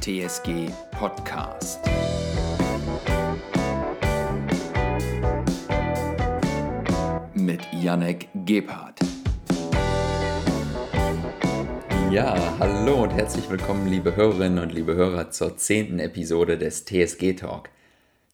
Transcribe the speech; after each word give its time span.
TSG 0.00 0.70
Podcast. 0.92 1.80
Mit 7.34 7.60
Janek 7.72 8.28
Gebhardt. 8.44 9.00
Ja, 12.10 12.36
hallo 12.58 13.02
und 13.02 13.10
herzlich 13.10 13.50
willkommen, 13.50 13.88
liebe 13.88 14.14
Hörerinnen 14.14 14.62
und 14.62 14.72
liebe 14.72 14.94
Hörer, 14.94 15.30
zur 15.30 15.56
zehnten 15.56 15.98
Episode 15.98 16.58
des 16.58 16.84
TSG 16.84 17.34
Talk. 17.34 17.70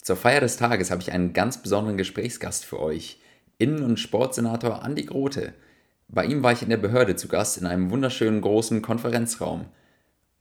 Zur 0.03 0.17
Feier 0.17 0.41
des 0.41 0.57
Tages 0.57 0.91
habe 0.91 1.03
ich 1.03 1.13
einen 1.13 1.33
ganz 1.33 1.63
besonderen 1.63 1.97
Gesprächsgast 1.97 2.65
für 2.65 2.81
euch. 2.81 3.21
Innen- 3.59 3.83
und 3.83 3.99
Sportsenator 3.99 4.83
Andi 4.83 5.05
Grote. 5.05 5.55
Bei 6.09 6.25
ihm 6.25 6.43
war 6.43 6.53
ich 6.53 6.63
in 6.63 6.71
der 6.71 6.77
Behörde 6.77 7.17
zu 7.17 7.29
Gast 7.29 7.57
in 7.57 7.67
einem 7.67 7.91
wunderschönen 7.91 8.41
großen 8.41 8.83
Konferenzraum. 8.83 9.67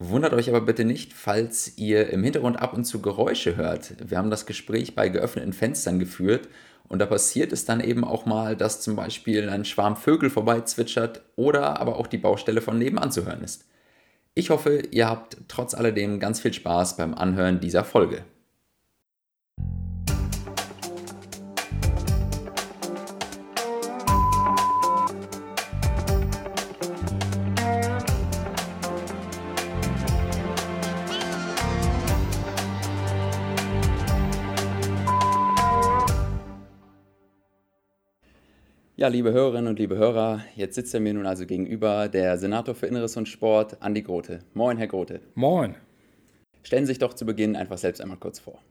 Wundert 0.09 0.33
euch 0.33 0.49
aber 0.49 0.59
bitte 0.59 0.83
nicht, 0.83 1.13
falls 1.13 1.77
ihr 1.77 2.09
im 2.09 2.25
Hintergrund 2.25 2.61
ab 2.61 2.73
und 2.73 2.83
zu 2.83 3.01
Geräusche 3.01 3.55
hört. 3.55 3.93
Wir 4.05 4.17
haben 4.17 4.29
das 4.29 4.45
Gespräch 4.45 4.95
bei 4.95 5.07
geöffneten 5.07 5.53
Fenstern 5.53 5.97
geführt 5.97 6.49
und 6.89 6.99
da 6.99 7.05
passiert 7.05 7.53
es 7.53 7.63
dann 7.63 7.79
eben 7.79 8.03
auch 8.03 8.25
mal, 8.25 8.57
dass 8.57 8.81
zum 8.81 8.97
Beispiel 8.97 9.47
ein 9.47 9.63
Schwarm 9.63 9.95
Vögel 9.95 10.29
vorbeizwitschert 10.29 11.21
oder 11.37 11.79
aber 11.79 11.95
auch 11.95 12.07
die 12.07 12.17
Baustelle 12.17 12.59
von 12.59 12.77
nebenan 12.77 13.13
zu 13.13 13.25
hören 13.25 13.43
ist. 13.43 13.63
Ich 14.35 14.49
hoffe, 14.49 14.81
ihr 14.91 15.07
habt 15.07 15.37
trotz 15.47 15.73
alledem 15.73 16.19
ganz 16.19 16.41
viel 16.41 16.53
Spaß 16.53 16.97
beim 16.97 17.13
Anhören 17.13 17.61
dieser 17.61 17.85
Folge. 17.85 18.25
Ja, 39.03 39.09
liebe 39.09 39.33
Hörerinnen 39.33 39.67
und 39.67 39.79
liebe 39.79 39.97
Hörer, 39.97 40.45
jetzt 40.55 40.75
sitzt 40.75 40.93
er 40.93 41.01
mir 41.01 41.13
nun 41.13 41.25
also 41.25 41.45
gegenüber 41.45 42.07
der 42.07 42.37
Senator 42.37 42.73
für 42.73 42.85
Inneres 42.85 43.17
und 43.17 43.27
Sport, 43.27 43.81
Andi 43.81 44.01
Grote. 44.01 44.39
Moin, 44.53 44.77
Herr 44.77 44.87
Grote. 44.87 45.19
Moin. 45.35 45.75
Stellen 46.63 46.85
Sie 46.85 46.91
sich 46.91 46.99
doch 46.99 47.13
zu 47.13 47.25
Beginn 47.25 47.57
einfach 47.57 47.77
selbst 47.77 47.99
einmal 47.99 48.15
kurz 48.15 48.39
vor. 48.39 48.61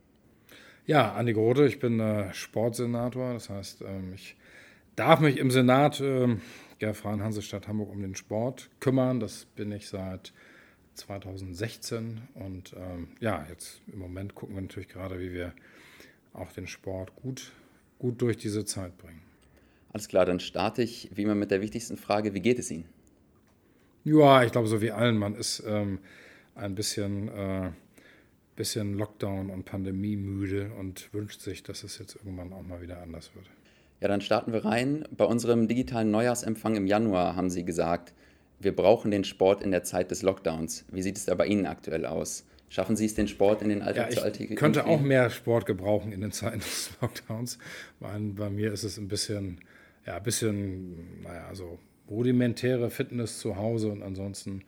Ja, 0.87 1.13
Andi 1.13 1.35
Grote, 1.35 1.67
ich 1.67 1.81
bin 1.81 2.01
äh, 2.01 2.33
Sportsenator, 2.33 3.35
das 3.35 3.51
heißt, 3.51 3.83
ähm, 3.83 4.15
ich 4.15 4.39
darf 4.97 5.21
mich 5.21 5.37
im 5.37 5.51
Senat 5.51 6.01
äh, 6.01 6.37
der 6.81 6.95
Freien 6.95 7.23
Hansestadt 7.23 7.69
Hamburg 7.69 7.91
um 7.91 8.01
den 8.01 8.15
Sport 8.15 8.71
kümmern. 8.81 9.21
Das 9.21 9.45
bin 9.45 9.71
ich 9.71 9.87
seit 9.87 10.33
2016 10.95 12.23
und 12.37 12.75
ähm, 12.79 13.09
ja, 13.21 13.45
jetzt 13.51 13.83
im 13.93 13.99
Moment 13.99 14.35
gucken 14.35 14.55
wir 14.55 14.63
natürlich 14.63 14.89
gerade, 14.89 15.21
wie 15.21 15.35
wir 15.35 15.53
auch 16.33 16.53
den 16.53 16.69
Sport 16.69 17.17
gut, 17.17 17.53
gut 17.99 18.23
durch 18.23 18.39
diese 18.39 18.65
Zeit 18.65 18.97
bringen. 18.97 19.21
Alles 19.93 20.09
klar, 20.09 20.25
dann 20.25 20.41
starte 20.41 20.83
ich 20.83 21.11
wie 21.15 21.23
immer 21.23 21.35
mit 21.35 21.51
der 21.51 21.61
wichtigsten 21.61 21.97
Frage: 21.97 22.35
Wie 22.35 22.41
geht 22.41 22.59
es 22.59 22.71
Ihnen? 22.71 22.85
Ja, 24.05 24.43
ich 24.43 24.53
glaube, 24.53 24.69
so 24.69 24.81
wie 24.81 24.91
allen. 24.91 25.17
Man 25.17 25.35
ist 25.35 25.63
ähm, 25.67 26.01
ein 26.55 26.75
bisschen, 26.75 27.29
äh, 27.29 27.71
bisschen 28.57 28.99
Lockdown- 28.99 29.51
und 29.51 29.65
Pandemie 29.65 30.17
müde 30.17 30.73
und 30.79 31.13
wünscht 31.13 31.41
sich, 31.41 31.63
dass 31.63 31.85
es 31.85 31.99
jetzt 31.99 32.17
irgendwann 32.17 32.53
auch 32.53 32.63
mal 32.63 32.81
wieder 32.83 33.01
anders 33.01 33.31
wird. 33.35 33.47
Ja, 34.01 34.09
dann 34.09 34.21
starten 34.21 34.53
wir 34.53 34.65
rein. 34.65 35.05
Bei 35.17 35.25
unserem 35.25 35.69
digitalen 35.69 36.11
Neujahrsempfang 36.11 36.75
im 36.75 36.87
Januar 36.87 37.37
haben 37.37 37.51
Sie 37.51 37.65
gesagt, 37.65 38.13
wir 38.59 38.75
brauchen 38.75 39.11
den 39.11 39.25
Sport 39.25 39.63
in 39.63 39.71
der 39.71 39.85
Zeit 39.85 40.11
des 40.11 40.23
Lockdowns. 40.23 40.85
Wie 40.91 41.03
sieht 41.03 41.17
es 41.17 41.25
da 41.25 41.35
bei 41.35 41.47
Ihnen 41.47 41.67
aktuell 41.67 42.07
aus? 42.07 42.45
Schaffen 42.69 42.97
Sie 42.97 43.05
es, 43.05 43.15
den 43.15 43.29
Sport 43.29 43.63
in 43.63 43.69
den 43.69 43.83
Alltag 43.83 44.11
ja, 44.11 44.17
zu 44.17 44.23
alltäglich? 44.23 44.53
Ich 44.53 44.57
könnte 44.57 44.87
auch 44.87 45.01
mehr 45.01 45.31
Sport 45.31 45.67
gebrauchen 45.67 46.11
in 46.11 46.21
den 46.21 46.33
Zeiten 46.33 46.61
des 46.61 46.91
Lockdowns. 47.01 47.59
Bei, 48.01 48.19
bei 48.19 48.51
mir 48.51 48.73
ist 48.73 48.83
es 48.83 48.99
ein 48.99 49.09
bisschen 49.09 49.61
ja, 50.07 50.17
ein 50.17 50.23
bisschen, 50.23 51.23
naja, 51.23 51.47
also 51.47 51.79
rudimentäre 52.09 52.91
Fitness 52.91 53.39
zu 53.39 53.57
Hause 53.57 53.89
und 53.89 54.03
ansonsten 54.03 54.65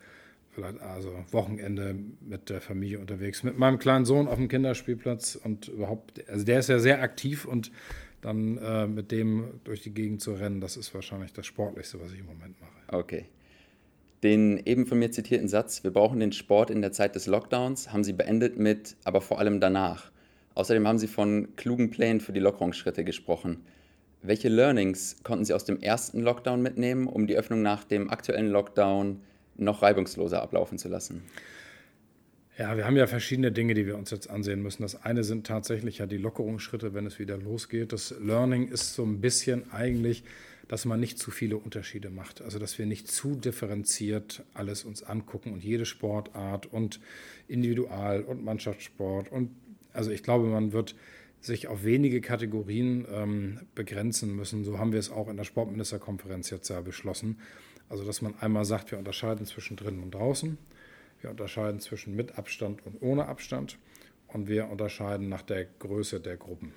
vielleicht 0.51 0.81
also 0.81 1.13
Wochenende 1.33 1.97
mit 2.21 2.49
der 2.49 2.61
Familie 2.61 3.01
unterwegs, 3.01 3.43
mit 3.43 3.59
meinem 3.59 3.79
kleinen 3.79 4.05
Sohn 4.05 4.29
auf 4.29 4.37
dem 4.37 4.49
Kinderspielplatz 4.49 5.37
und 5.37 5.69
überhaupt, 5.69 6.29
also 6.29 6.45
der 6.45 6.61
ist 6.61 6.69
ja 6.69 6.79
sehr 6.79 7.03
aktiv 7.03 7.45
und 7.45 7.73
dann 8.21 8.57
äh, 8.59 8.87
mit 8.87 9.11
dem 9.11 9.61
durch 9.65 9.83
die 9.83 9.93
Gegend 9.93 10.23
zu 10.23 10.33
rennen, 10.33 10.61
das 10.61 10.77
ist 10.77 10.95
wahrscheinlich 10.95 11.33
das 11.33 11.47
Sportlichste, 11.47 12.01
was 12.01 12.13
ich 12.13 12.21
im 12.21 12.27
Moment 12.27 12.59
mache. 12.61 12.73
Okay. 12.97 13.27
Den 14.23 14.59
eben 14.65 14.87
von 14.87 14.99
mir 14.99 15.11
zitierten 15.11 15.49
Satz, 15.49 15.85
wir 15.85 15.91
brauchen 15.91 16.21
den 16.21 16.33
Sport 16.33 16.71
in 16.71 16.81
der 16.81 16.93
Zeit 16.93 17.15
des 17.15 17.27
Lockdowns, 17.27 17.93
haben 17.93 18.05
Sie 18.05 18.15
beendet 18.15 18.59
mit, 18.59 18.97
aber 19.05 19.21
vor 19.21 19.39
allem 19.39 19.61
danach. 19.61 20.11
Außerdem 20.55 20.89
haben 20.89 20.99
Sie 20.99 21.09
von 21.09 21.55
klugen 21.57 21.91
Plänen 21.91 22.21
für 22.21 22.33
die 22.33 22.41
Lockerungsschritte 22.41 23.05
gesprochen. 23.05 23.67
Welche 24.27 24.49
Learnings 24.49 25.17
konnten 25.23 25.45
Sie 25.45 25.53
aus 25.53 25.67
dem 25.67 25.83
ersten 25.83 26.23
Lockdown 26.23 26.63
mitnehmen, 26.63 27.09
um 27.09 27.27
die 27.27 27.37
Öffnung 27.37 27.61
nach 27.61 27.85
dem 27.85 28.09
aktuellen 28.09 28.49
Lockdown 28.49 29.21
noch 29.57 29.83
reibungsloser 29.83 30.41
ablaufen 30.41 30.79
zu 30.79 30.89
lassen? 30.89 31.23
Ja, 32.57 32.75
wir 32.75 32.87
haben 32.87 32.97
ja 32.97 33.07
verschiedene 33.07 33.53
Dinge, 33.53 33.75
die 33.75 33.85
wir 33.85 33.99
uns 33.99 34.11
jetzt 34.11 34.31
ansehen 34.31 34.63
müssen. 34.63 34.81
Das 34.81 35.05
eine 35.05 35.25
sind 35.25 35.47
tatsächlich 35.47 35.99
ja 35.99 36.07
die 36.07 36.17
Lockerungsschritte, 36.17 36.95
wenn 36.95 37.05
es 37.05 37.19
wieder 37.19 37.37
losgeht. 37.37 37.93
Das 37.93 38.15
Learning 38.19 38.69
ist 38.69 38.95
so 38.95 39.03
ein 39.03 39.21
bisschen 39.21 39.71
eigentlich, 39.73 40.25
dass 40.69 40.87
man 40.87 41.01
nicht 41.01 41.19
zu 41.19 41.31
viele 41.31 41.59
Unterschiede 41.59 42.09
macht. 42.09 42.41
Also 42.41 42.59
dass 42.59 42.79
wir 42.79 42.87
nicht 42.87 43.09
zu 43.09 43.35
differenziert 43.35 44.43
alles 44.55 44.85
uns 44.85 45.03
angucken 45.03 45.53
und 45.53 45.63
jede 45.63 45.85
Sportart 45.85 46.65
und 46.65 46.99
Individual- 47.47 48.23
und 48.23 48.43
Mannschaftssport. 48.43 49.31
Und 49.31 49.51
also 49.93 50.11
ich 50.11 50.23
glaube, 50.23 50.47
man 50.47 50.73
wird 50.73 50.95
sich 51.45 51.69
auf 51.69 51.85
wenige 51.85 52.21
Kategorien 52.21 53.07
ähm, 53.13 53.61
begrenzen 53.75 54.35
müssen. 54.35 54.65
So 54.65 54.79
haben 54.79 54.93
wir 54.93 54.99
es 54.99 55.11
auch 55.11 55.29
in 55.29 55.37
der 55.37 55.45
Sportministerkonferenz 55.45 56.51
jetzt 56.51 56.69
ja 56.69 56.81
beschlossen. 56.81 57.39
Also 57.89 58.05
dass 58.05 58.23
man 58.23 58.35
einmal 58.41 58.65
sagt, 58.65 58.91
wir 58.91 58.99
unterscheiden 58.99 59.45
zwischen 59.47 59.77
drinnen 59.77 60.03
und 60.03 60.15
draußen, 60.15 60.57
wir 61.21 61.31
unterscheiden 61.31 61.81
zwischen 61.81 62.17
mit 62.17 62.39
Abstand 62.39 62.85
und 62.87 63.03
ohne 63.03 63.27
Abstand 63.27 63.79
und 64.29 64.49
wir 64.49 64.69
unterscheiden 64.69 65.29
nach 65.29 65.43
der 65.43 65.67
Größe 65.79 66.19
der 66.21 66.37
Gruppen. 66.37 66.73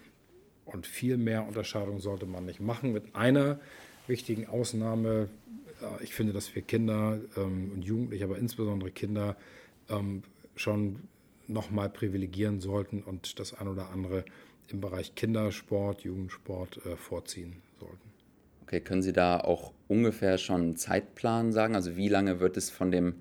Und 0.65 0.85
viel 0.85 1.17
mehr 1.17 1.47
Unterscheidung 1.47 1.99
sollte 1.99 2.25
man 2.25 2.45
nicht 2.45 2.59
machen. 2.59 2.91
Mit 2.91 3.15
einer 3.15 3.59
wichtigen 4.05 4.47
Ausnahme, 4.47 5.29
ich 6.01 6.13
finde, 6.13 6.33
dass 6.33 6.53
wir 6.55 6.61
Kinder 6.61 7.19
ähm, 7.37 7.71
und 7.73 7.83
Jugendliche, 7.83 8.25
aber 8.25 8.37
insbesondere 8.37 8.91
Kinder, 8.91 9.37
ähm, 9.89 10.23
schon 10.55 11.07
nochmal 11.47 11.89
privilegieren 11.89 12.59
sollten 12.59 13.01
und 13.01 13.39
das 13.39 13.53
ein 13.53 13.67
oder 13.67 13.89
andere 13.89 14.25
im 14.71 14.81
Bereich 14.81 15.15
Kindersport, 15.15 16.01
Jugendsport 16.01 16.79
äh, 16.85 16.95
vorziehen 16.95 17.57
sollten. 17.79 17.97
Okay, 18.63 18.81
können 18.81 19.01
Sie 19.01 19.13
da 19.13 19.39
auch 19.39 19.71
ungefähr 19.87 20.37
schon 20.37 20.61
einen 20.61 20.75
Zeitplan 20.75 21.53
sagen? 21.53 21.75
Also 21.75 21.95
wie 21.95 22.09
lange 22.09 22.39
wird 22.39 22.57
es 22.57 22.69
von 22.69 22.91
dem 22.91 23.15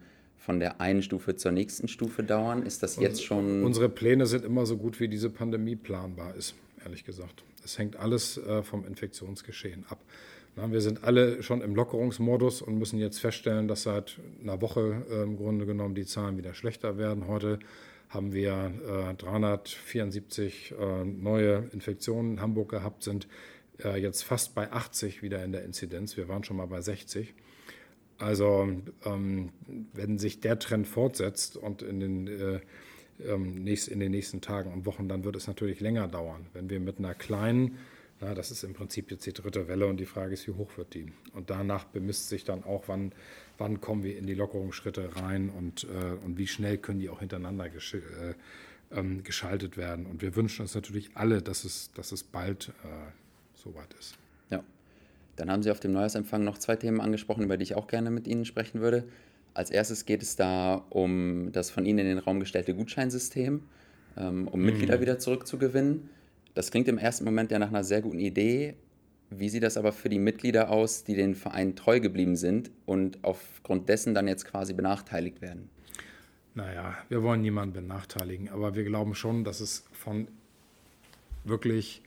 von 0.46 0.60
der 0.60 0.80
einen 0.80 1.02
Stufe 1.02 1.34
zur 1.34 1.50
nächsten 1.50 1.88
Stufe 1.88 2.22
dauern? 2.22 2.62
Ist 2.62 2.82
das 2.84 2.96
jetzt 2.96 3.24
schon. 3.24 3.64
Unsere 3.64 3.88
Pläne 3.88 4.26
sind 4.26 4.44
immer 4.44 4.64
so 4.64 4.76
gut, 4.76 5.00
wie 5.00 5.08
diese 5.08 5.28
Pandemie 5.28 5.74
planbar 5.74 6.36
ist, 6.36 6.54
ehrlich 6.84 7.04
gesagt. 7.04 7.42
Es 7.64 7.78
hängt 7.78 7.96
alles 7.96 8.38
äh, 8.38 8.62
vom 8.62 8.86
Infektionsgeschehen 8.86 9.84
ab. 9.88 9.98
Wir 10.54 10.80
sind 10.80 11.04
alle 11.04 11.42
schon 11.42 11.60
im 11.60 11.74
Lockerungsmodus 11.74 12.62
und 12.62 12.78
müssen 12.78 12.98
jetzt 12.98 13.18
feststellen, 13.18 13.68
dass 13.68 13.82
seit 13.82 14.18
einer 14.40 14.62
Woche 14.62 15.04
äh, 15.10 15.22
im 15.22 15.36
Grunde 15.36 15.66
genommen 15.66 15.94
die 15.94 16.06
Zahlen 16.06 16.38
wieder 16.38 16.54
schlechter 16.54 16.96
werden. 16.96 17.26
Heute 17.26 17.58
haben 18.08 18.32
wir 18.32 18.72
äh, 19.10 19.14
374 19.14 20.74
äh, 20.78 21.04
neue 21.04 21.68
Infektionen 21.72 22.34
in 22.34 22.40
Hamburg 22.40 22.70
gehabt, 22.70 23.02
sind 23.02 23.28
äh, 23.82 24.00
jetzt 24.00 24.22
fast 24.22 24.54
bei 24.54 24.70
80 24.70 25.22
wieder 25.22 25.44
in 25.44 25.52
der 25.52 25.64
Inzidenz. 25.64 26.16
Wir 26.16 26.28
waren 26.28 26.44
schon 26.44 26.56
mal 26.56 26.66
bei 26.66 26.80
60. 26.80 27.34
Also 28.18 28.68
ähm, 29.04 29.50
wenn 29.92 30.18
sich 30.18 30.40
der 30.40 30.58
Trend 30.58 30.86
fortsetzt 30.88 31.56
und 31.56 31.82
in 31.82 32.00
den, 32.00 32.26
äh, 32.28 32.60
ähm, 33.26 33.62
nächst, 33.62 33.88
in 33.88 34.00
den 34.00 34.12
nächsten 34.12 34.40
Tagen 34.40 34.72
und 34.72 34.86
Wochen, 34.86 35.08
dann 35.08 35.24
wird 35.24 35.36
es 35.36 35.46
natürlich 35.46 35.80
länger 35.80 36.08
dauern. 36.08 36.46
Wenn 36.54 36.70
wir 36.70 36.80
mit 36.80 36.98
einer 36.98 37.14
kleinen 37.14 37.76
na, 38.20 38.34
das 38.34 38.50
ist 38.50 38.64
im 38.64 38.72
Prinzip 38.72 39.10
jetzt 39.10 39.26
die 39.26 39.32
dritte 39.34 39.68
Welle 39.68 39.86
und 39.86 39.98
die 39.98 40.06
Frage 40.06 40.32
ist, 40.32 40.48
wie 40.48 40.52
hoch 40.52 40.78
wird 40.78 40.94
die? 40.94 41.12
Und 41.34 41.50
danach 41.50 41.84
bemisst 41.84 42.28
sich 42.30 42.44
dann 42.44 42.64
auch, 42.64 42.84
wann, 42.86 43.12
wann 43.58 43.80
kommen 43.80 44.02
wir 44.02 44.16
in 44.18 44.26
die 44.26 44.34
Lockerungsschritte 44.34 45.16
rein 45.16 45.50
und, 45.50 45.84
äh, 45.84 46.24
und 46.24 46.38
wie 46.38 46.46
schnell 46.46 46.78
können 46.78 47.00
die 47.00 47.08
auch 47.08 47.20
hintereinander 47.20 47.68
gesch 47.68 47.94
äh, 47.94 48.34
ähm, 48.92 49.22
geschaltet 49.24 49.76
werden. 49.76 50.06
Und 50.06 50.22
wir 50.22 50.36
wünschen 50.36 50.62
uns 50.62 50.74
natürlich 50.74 51.10
alle, 51.14 51.42
dass 51.42 51.64
es, 51.64 51.90
dass 51.94 52.12
es 52.12 52.22
bald 52.22 52.72
äh, 52.84 52.88
soweit 53.54 53.92
ist. 53.98 54.14
Ja, 54.50 54.62
dann 55.36 55.50
haben 55.50 55.62
Sie 55.62 55.70
auf 55.70 55.80
dem 55.80 55.92
Neujahrsempfang 55.92 56.44
noch 56.44 56.58
zwei 56.58 56.76
Themen 56.76 57.00
angesprochen, 57.00 57.44
über 57.44 57.56
die 57.56 57.64
ich 57.64 57.74
auch 57.74 57.88
gerne 57.88 58.10
mit 58.10 58.26
Ihnen 58.26 58.44
sprechen 58.44 58.80
würde. 58.80 59.04
Als 59.54 59.70
erstes 59.70 60.04
geht 60.04 60.22
es 60.22 60.36
da 60.36 60.84
um 60.90 61.50
das 61.52 61.70
von 61.70 61.86
Ihnen 61.86 62.00
in 62.00 62.06
den 62.06 62.18
Raum 62.18 62.40
gestellte 62.40 62.74
Gutscheinsystem, 62.74 63.62
ähm, 64.16 64.48
um 64.48 64.60
Mitglieder 64.60 64.98
mhm. 64.98 65.00
wieder 65.00 65.18
zurückzugewinnen. 65.18 66.10
Das 66.54 66.70
klingt 66.70 66.88
im 66.88 66.98
ersten 66.98 67.24
Moment 67.24 67.50
ja 67.50 67.58
nach 67.58 67.68
einer 67.68 67.84
sehr 67.84 68.02
guten 68.02 68.18
Idee. 68.18 68.74
Wie 69.30 69.48
sieht 69.48 69.62
das 69.62 69.76
aber 69.76 69.92
für 69.92 70.08
die 70.08 70.18
Mitglieder 70.18 70.70
aus, 70.70 71.04
die 71.04 71.14
den 71.14 71.34
Verein 71.34 71.74
treu 71.74 72.00
geblieben 72.00 72.36
sind 72.36 72.70
und 72.84 73.22
aufgrund 73.22 73.88
dessen 73.88 74.14
dann 74.14 74.28
jetzt 74.28 74.44
quasi 74.44 74.72
benachteiligt 74.72 75.40
werden? 75.40 75.68
Naja, 76.54 76.96
wir 77.08 77.22
wollen 77.22 77.42
niemanden 77.42 77.74
benachteiligen, 77.74 78.48
aber 78.48 78.74
wir 78.74 78.84
glauben 78.84 79.14
schon, 79.14 79.44
dass 79.44 79.60
es 79.60 79.84
von 79.92 80.28
wirklich 81.44 82.02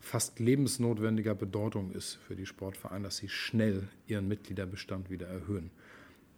fast 0.00 0.38
lebensnotwendiger 0.38 1.34
Bedeutung 1.34 1.90
ist 1.90 2.14
für 2.14 2.36
die 2.36 2.46
Sportvereine, 2.46 3.04
dass 3.04 3.16
sie 3.16 3.28
schnell 3.28 3.88
ihren 4.06 4.28
Mitgliederbestand 4.28 5.10
wieder 5.10 5.26
erhöhen. 5.26 5.70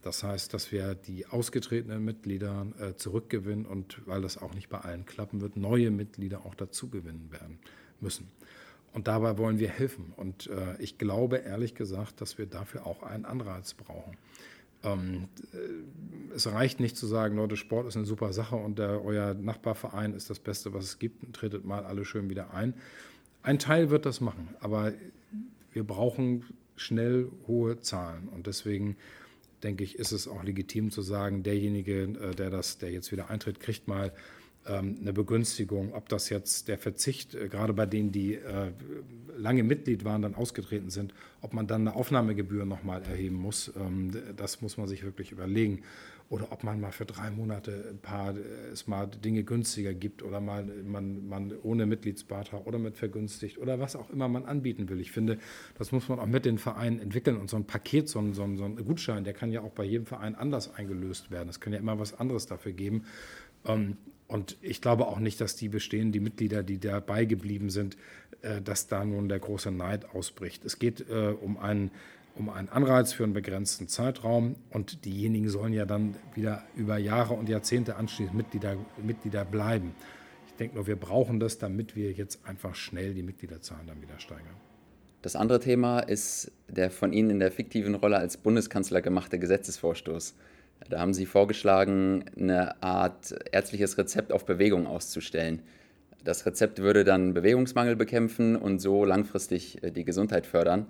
Das 0.02 0.22
heißt, 0.22 0.54
dass 0.54 0.70
wir 0.70 0.94
die 0.94 1.26
ausgetretenen 1.26 2.04
Mitglieder 2.04 2.66
äh, 2.78 2.94
zurückgewinnen 2.94 3.66
und, 3.66 4.00
weil 4.06 4.22
das 4.22 4.38
auch 4.38 4.54
nicht 4.54 4.69
bei 4.69 4.78
allen 4.78 5.04
klappen 5.04 5.40
wird, 5.40 5.56
neue 5.56 5.90
Mitglieder 5.90 6.46
auch 6.46 6.54
dazugewinnen 6.54 7.32
werden 7.32 7.58
müssen. 8.00 8.28
Und 8.96 9.08
dabei 9.08 9.37
wollen 9.37 9.58
wir 9.58 9.69
helfen. 9.69 10.14
Und 10.16 10.46
äh, 10.46 10.81
ich 10.82 10.96
glaube 10.96 11.37
ehrlich 11.37 11.75
gesagt, 11.75 12.22
dass 12.22 12.38
wir 12.38 12.46
dafür 12.46 12.87
auch 12.87 13.02
einen 13.02 13.26
Anreiz 13.26 13.75
brauchen. 13.75 14.16
Ähm, 14.82 15.28
äh, 15.52 16.34
es 16.34 16.46
reicht 16.46 16.81
nicht 16.81 16.96
zu 16.96 17.06
sagen, 17.06 17.37
Leute, 17.37 17.58
Sport 17.58 17.87
ist 17.87 17.98
eine 17.98 18.06
super 18.06 18.32
Sache 18.32 18.56
und 18.56 18.78
der, 18.78 19.04
euer 19.04 19.34
Nachbarverein 19.34 20.14
ist 20.14 20.31
das 20.31 20.38
Beste, 20.38 20.72
was 20.72 20.84
es 20.84 20.98
gibt, 20.98 21.34
tretet 21.34 21.66
mal 21.66 21.84
alle 21.84 22.06
schön 22.06 22.31
wieder 22.31 22.54
ein. 22.54 22.72
Ein 23.43 23.58
Teil 23.58 23.90
wird 23.90 24.06
das 24.06 24.22
machen, 24.22 24.48
aber 24.60 24.94
wir 25.72 25.84
brauchen 25.84 26.46
schnell 26.76 27.31
hohe 27.46 27.78
Zahlen. 27.81 28.31
Und 28.31 28.46
deswegen 28.46 28.96
denke 29.62 29.84
ich, 29.84 29.98
ist 29.98 30.12
es 30.12 30.26
auch 30.26 30.43
legitim 30.43 30.90
zu 30.90 31.02
sagen, 31.02 31.43
derjenige, 31.43 32.04
äh, 32.04 32.34
der, 32.34 32.48
das, 32.48 32.78
der 32.78 32.93
jetzt 32.93 33.12
wieder 33.12 33.28
eintritt, 33.28 33.60
kriegt 33.60 33.88
mal 33.88 34.14
eine 34.72 35.12
Begünstigung. 35.12 35.94
Ob 35.94 36.08
das 36.08 36.28
jetzt 36.28 36.68
der 36.68 36.78
Verzicht, 36.78 37.34
äh, 37.34 37.48
gerade 37.48 37.72
bei 37.72 37.86
denen, 37.86 38.12
die 38.12 38.34
äh, 38.34 38.72
lange 39.36 39.62
Mitglied 39.62 40.04
waren, 40.04 40.22
dann 40.22 40.34
ausgetreten 40.34 40.90
sind, 40.90 41.14
ob 41.40 41.52
man 41.52 41.66
dann 41.66 41.82
eine 41.82 41.96
Aufnahmegebühr 41.96 42.64
nochmal 42.64 43.02
erheben 43.02 43.36
muss, 43.36 43.72
ähm, 43.76 44.12
das 44.36 44.60
muss 44.62 44.76
man 44.76 44.88
sich 44.88 45.04
wirklich 45.04 45.32
überlegen 45.32 45.82
oder 46.28 46.50
ob 46.50 46.64
man 46.64 46.80
mal 46.80 46.90
für 46.90 47.04
drei 47.04 47.30
Monate 47.30 47.86
ein 47.90 47.98
paar, 47.98 48.34
es 48.72 48.88
mal 48.88 49.06
Dinge 49.06 49.44
günstiger 49.44 49.94
gibt 49.94 50.22
oder 50.22 50.40
mal 50.40 50.64
man, 50.64 51.28
man 51.28 51.54
ohne 51.62 51.86
Mitgliedsbeitrag 51.86 52.66
oder 52.66 52.78
mit 52.78 52.96
vergünstigt 52.96 53.58
oder 53.58 53.78
was 53.78 53.94
auch 53.94 54.10
immer 54.10 54.28
man 54.28 54.44
anbieten 54.44 54.88
will. 54.88 55.00
Ich 55.00 55.12
finde, 55.12 55.38
das 55.78 55.92
muss 55.92 56.08
man 56.08 56.19
auch 56.19 56.26
mit 56.26 56.44
den 56.44 56.58
Vereinen 56.58 56.98
entwickeln 56.98 57.36
und 57.36 57.48
so 57.48 57.56
ein 57.56 57.64
Paket, 57.64 58.08
so 58.08 58.19
ein, 58.19 58.34
so 58.34 58.42
ein, 58.42 58.56
so 58.56 58.64
ein 58.64 58.76
Gutschein, 58.84 59.22
der 59.22 59.34
kann 59.34 59.52
ja 59.52 59.60
auch 59.60 59.70
bei 59.70 59.84
jedem 59.84 60.06
Verein 60.06 60.34
anders 60.34 60.74
eingelöst 60.74 61.30
werden. 61.30 61.48
Es 61.48 61.60
kann 61.60 61.72
ja 61.72 61.78
immer 61.78 61.98
was 61.98 62.19
anderes 62.19 62.46
dafür 62.46 62.72
geben. 62.72 63.04
Und 64.28 64.56
ich 64.61 64.81
glaube 64.81 65.06
auch 65.06 65.19
nicht, 65.19 65.40
dass 65.40 65.56
die 65.56 65.69
bestehenden, 65.69 66.12
die 66.12 66.20
Mitglieder, 66.20 66.62
die 66.62 66.78
dabei 66.78 67.25
geblieben 67.25 67.70
sind, 67.70 67.96
äh, 68.43 68.61
dass 68.61 68.87
da 68.87 69.05
nun 69.05 69.28
der 69.28 69.38
große 69.38 69.70
Neid 69.70 70.14
ausbricht. 70.14 70.64
Es 70.64 70.78
geht 70.78 71.08
äh, 71.08 71.34
um 71.40 71.58
einen 71.58 71.90
um 72.37 72.50
einen 72.50 72.69
Anreiz 72.69 73.12
für 73.12 73.25
einen 73.25 73.32
begrenzten 73.32 73.88
Zeitraum 73.88 74.56
und 74.70 75.05
diejenigen 75.05 75.49
sollen 75.49 75.73
ja 75.73 75.87
dann 75.87 76.14
wieder 76.34 76.64
über 76.76 76.99
Jahre 76.99 77.34
und 77.34 77.49
Jahrzehnte 77.49 77.96
anschließend 77.96 78.37
Mitglieder, 78.37 78.76
Mitglieder 79.02 79.44
bleiben. 79.44 79.94
Ich 80.46 80.52
denke 80.55 80.75
nur, 80.75 80.87
wir 80.87 80.96
brauchen 80.96 81.40
das, 81.40 81.58
damit 81.58 81.96
wir 81.96 82.12
jetzt 82.12 82.46
einfach 82.46 82.75
schnell 82.75 83.14
die 83.14 83.22
Mitgliederzahlen 83.22 83.87
dann 83.87 84.02
wieder 84.02 84.19
steigern. 84.19 84.55
Das 85.22 85.34
andere 85.34 85.61
Thema 85.61 86.00
ist 86.00 86.52
der 86.69 86.90
von 86.90 87.12
Ihnen 87.12 87.31
in 87.31 87.38
der 87.40 87.50
fiktiven 87.50 87.94
Rolle 87.94 88.19
als 88.19 88.37
Bundeskanzler 88.37 89.00
gemachte 89.00 89.38
Gesetzesvorstoß. 89.38 90.34
Da 90.88 91.00
haben 91.00 91.14
Sie 91.14 91.26
vorgeschlagen, 91.26 92.25
eine 92.38 92.82
Art 92.82 93.34
ärztliches 93.50 93.99
Rezept 93.99 94.32
auf 94.32 94.44
Bewegung 94.44 94.87
auszustellen. 94.87 95.62
Das 96.25 96.44
Rezept 96.44 96.81
würde 96.81 97.05
dann 97.05 97.34
Bewegungsmangel 97.34 97.96
bekämpfen 97.96 98.56
und 98.56 98.81
so 98.81 99.05
langfristig 99.05 99.82
äh, 99.82 99.90
die 99.90 100.05
Gesundheit 100.05 100.46
fördern. 100.46 100.87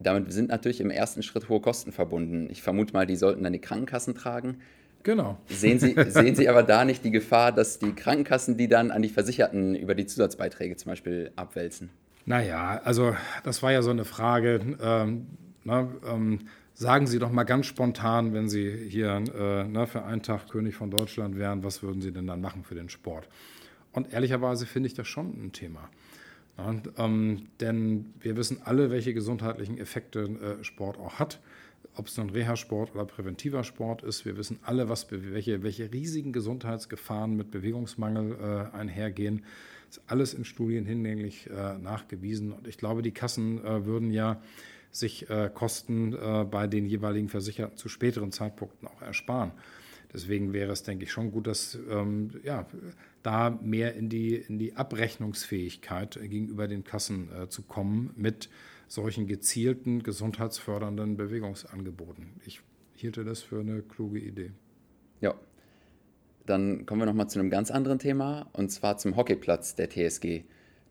Damit 0.00 0.32
sind 0.32 0.48
natürlich 0.48 0.80
im 0.80 0.90
ersten 0.90 1.22
Schritt 1.22 1.48
hohe 1.48 1.60
Kosten 1.60 1.92
verbunden. 1.92 2.48
Ich 2.50 2.62
vermute 2.62 2.92
mal, 2.92 3.06
die 3.06 3.16
sollten 3.16 3.42
dann 3.44 3.52
die 3.52 3.60
Krankenkassen 3.60 4.14
tragen. 4.14 4.58
Genau. 5.02 5.38
Sehen 5.48 5.78
Sie, 5.78 5.94
sehen 6.08 6.34
Sie 6.34 6.48
aber 6.48 6.62
da 6.62 6.84
nicht 6.84 7.04
die 7.04 7.10
Gefahr, 7.10 7.52
dass 7.52 7.78
die 7.78 7.92
Krankenkassen 7.92 8.56
die 8.56 8.68
dann 8.68 8.90
an 8.90 9.02
die 9.02 9.08
Versicherten 9.08 9.74
über 9.74 9.94
die 9.94 10.06
Zusatzbeiträge 10.06 10.76
zum 10.76 10.90
Beispiel 10.90 11.30
abwälzen? 11.36 11.90
Naja, 12.26 12.80
also 12.84 13.14
das 13.44 13.62
war 13.62 13.72
ja 13.72 13.82
so 13.82 13.90
eine 13.90 14.04
Frage. 14.04 14.60
Ähm, 14.82 15.26
na, 15.64 15.88
ähm, 16.08 16.40
sagen 16.74 17.06
Sie 17.06 17.18
doch 17.18 17.30
mal 17.30 17.44
ganz 17.44 17.66
spontan, 17.66 18.34
wenn 18.34 18.48
Sie 18.48 18.88
hier 18.88 19.22
äh, 19.34 19.64
na, 19.64 19.86
für 19.86 20.04
einen 20.04 20.22
Tag 20.22 20.48
König 20.48 20.74
von 20.74 20.90
Deutschland 20.90 21.38
wären, 21.38 21.62
was 21.62 21.82
würden 21.82 22.02
Sie 22.02 22.12
denn 22.12 22.26
dann 22.26 22.40
machen 22.40 22.64
für 22.64 22.74
den 22.74 22.88
Sport? 22.88 23.28
Und 23.92 24.12
ehrlicherweise 24.12 24.66
finde 24.66 24.88
ich 24.88 24.94
das 24.94 25.06
schon 25.06 25.28
ein 25.28 25.52
Thema. 25.52 25.88
Ja, 26.58 26.74
ähm, 26.98 27.46
denn 27.60 28.12
wir 28.20 28.36
wissen 28.36 28.60
alle, 28.64 28.90
welche 28.90 29.14
gesundheitlichen 29.14 29.78
Effekte 29.78 30.58
äh, 30.60 30.64
Sport 30.64 30.98
auch 30.98 31.18
hat. 31.18 31.40
Ob 31.96 32.08
es 32.08 32.16
nun 32.16 32.30
Reha-Sport 32.30 32.94
oder 32.94 33.04
präventiver 33.04 33.62
Sport 33.62 34.02
ist, 34.02 34.24
wir 34.24 34.36
wissen 34.36 34.58
alle, 34.62 34.88
was, 34.88 35.06
welche, 35.10 35.62
welche 35.62 35.92
riesigen 35.92 36.32
Gesundheitsgefahren 36.32 37.36
mit 37.36 37.50
Bewegungsmangel 37.52 38.36
äh, 38.72 38.76
einhergehen. 38.76 39.44
Das 39.88 39.98
ist 39.98 40.02
alles 40.08 40.34
in 40.34 40.44
Studien 40.44 40.86
hinlänglich 40.86 41.48
äh, 41.50 41.78
nachgewiesen. 41.78 42.52
Und 42.52 42.66
ich 42.66 42.78
glaube, 42.78 43.02
die 43.02 43.12
Kassen 43.12 43.64
äh, 43.64 43.84
würden 43.84 44.12
ja 44.12 44.40
sich 44.94 45.28
äh, 45.28 45.50
Kosten 45.52 46.12
äh, 46.12 46.44
bei 46.48 46.68
den 46.68 46.86
jeweiligen 46.86 47.28
Versicherten 47.28 47.76
zu 47.76 47.88
späteren 47.88 48.30
Zeitpunkten 48.30 48.86
auch 48.86 49.02
ersparen. 49.02 49.50
Deswegen 50.12 50.52
wäre 50.52 50.70
es, 50.70 50.84
denke 50.84 51.04
ich, 51.04 51.10
schon 51.10 51.32
gut, 51.32 51.48
dass 51.48 51.76
ähm, 51.90 52.30
ja, 52.44 52.66
da 53.24 53.50
mehr 53.50 53.94
in 53.94 54.08
die, 54.08 54.36
in 54.36 54.60
die 54.60 54.76
Abrechnungsfähigkeit 54.76 56.20
gegenüber 56.22 56.68
den 56.68 56.84
Kassen 56.84 57.28
äh, 57.32 57.48
zu 57.48 57.62
kommen 57.62 58.14
mit 58.16 58.48
solchen 58.86 59.26
gezielten, 59.26 60.04
gesundheitsfördernden 60.04 61.16
Bewegungsangeboten. 61.16 62.34
Ich 62.46 62.60
hielte 62.94 63.24
das 63.24 63.42
für 63.42 63.58
eine 63.58 63.82
kluge 63.82 64.20
Idee. 64.20 64.52
Ja. 65.20 65.34
Dann 66.46 66.86
kommen 66.86 67.00
wir 67.00 67.06
nochmal 67.06 67.28
zu 67.28 67.40
einem 67.40 67.50
ganz 67.50 67.72
anderen 67.72 67.98
Thema, 67.98 68.48
und 68.52 68.70
zwar 68.70 68.98
zum 68.98 69.16
Hockeyplatz 69.16 69.74
der 69.74 69.90
TSG. 69.90 70.44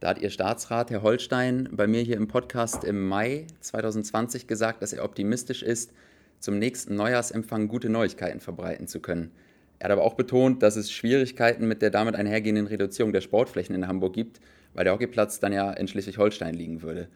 Da 0.04 0.10
hat 0.10 0.20
Ihr 0.20 0.32
Staatsrat, 0.32 0.92
Herr 0.92 1.02
Holstein, 1.02 1.70
bei 1.72 1.88
mir 1.88 2.02
hier 2.02 2.18
im 2.18 2.28
Podcast 2.28 2.84
im 2.84 3.08
Mai 3.08 3.48
2020 3.62 4.48
gesagt, 4.48 4.82
dass 4.82 4.92
er 4.92 5.06
optimistisch 5.06 5.64
ist, 5.64 5.94
zum 6.42 6.60
nächsten 6.60 6.96
Neujahrsempfang 6.96 7.70
gute 7.70 7.88
Neuigkeiten 7.88 8.42
verbreiten 8.42 8.86
zu 8.90 9.00
können. 9.00 9.32
Er 9.80 9.86
hat 9.86 9.92
aber 9.94 10.02
auch 10.02 10.16
betont, 10.16 10.62
dass 10.62 10.76
es 10.76 10.92
Schwierigkeiten 10.92 11.70
mit 11.70 11.82
der 11.82 11.90
damit 11.90 12.16
einhergehenden 12.16 12.68
Reduzierung 12.68 13.14
der 13.14 13.22
Sportflächen 13.22 13.74
in 13.76 13.88
Hamburg 13.88 14.12
gibt, 14.12 14.42
weil 14.74 14.84
der 14.84 14.92
Hockeyplatz 14.92 15.40
dann 15.40 15.54
ja 15.54 15.72
in 15.72 15.88
Schleswig-Holstein 15.88 16.54
liegen 16.54 16.82
würde. 16.82 17.08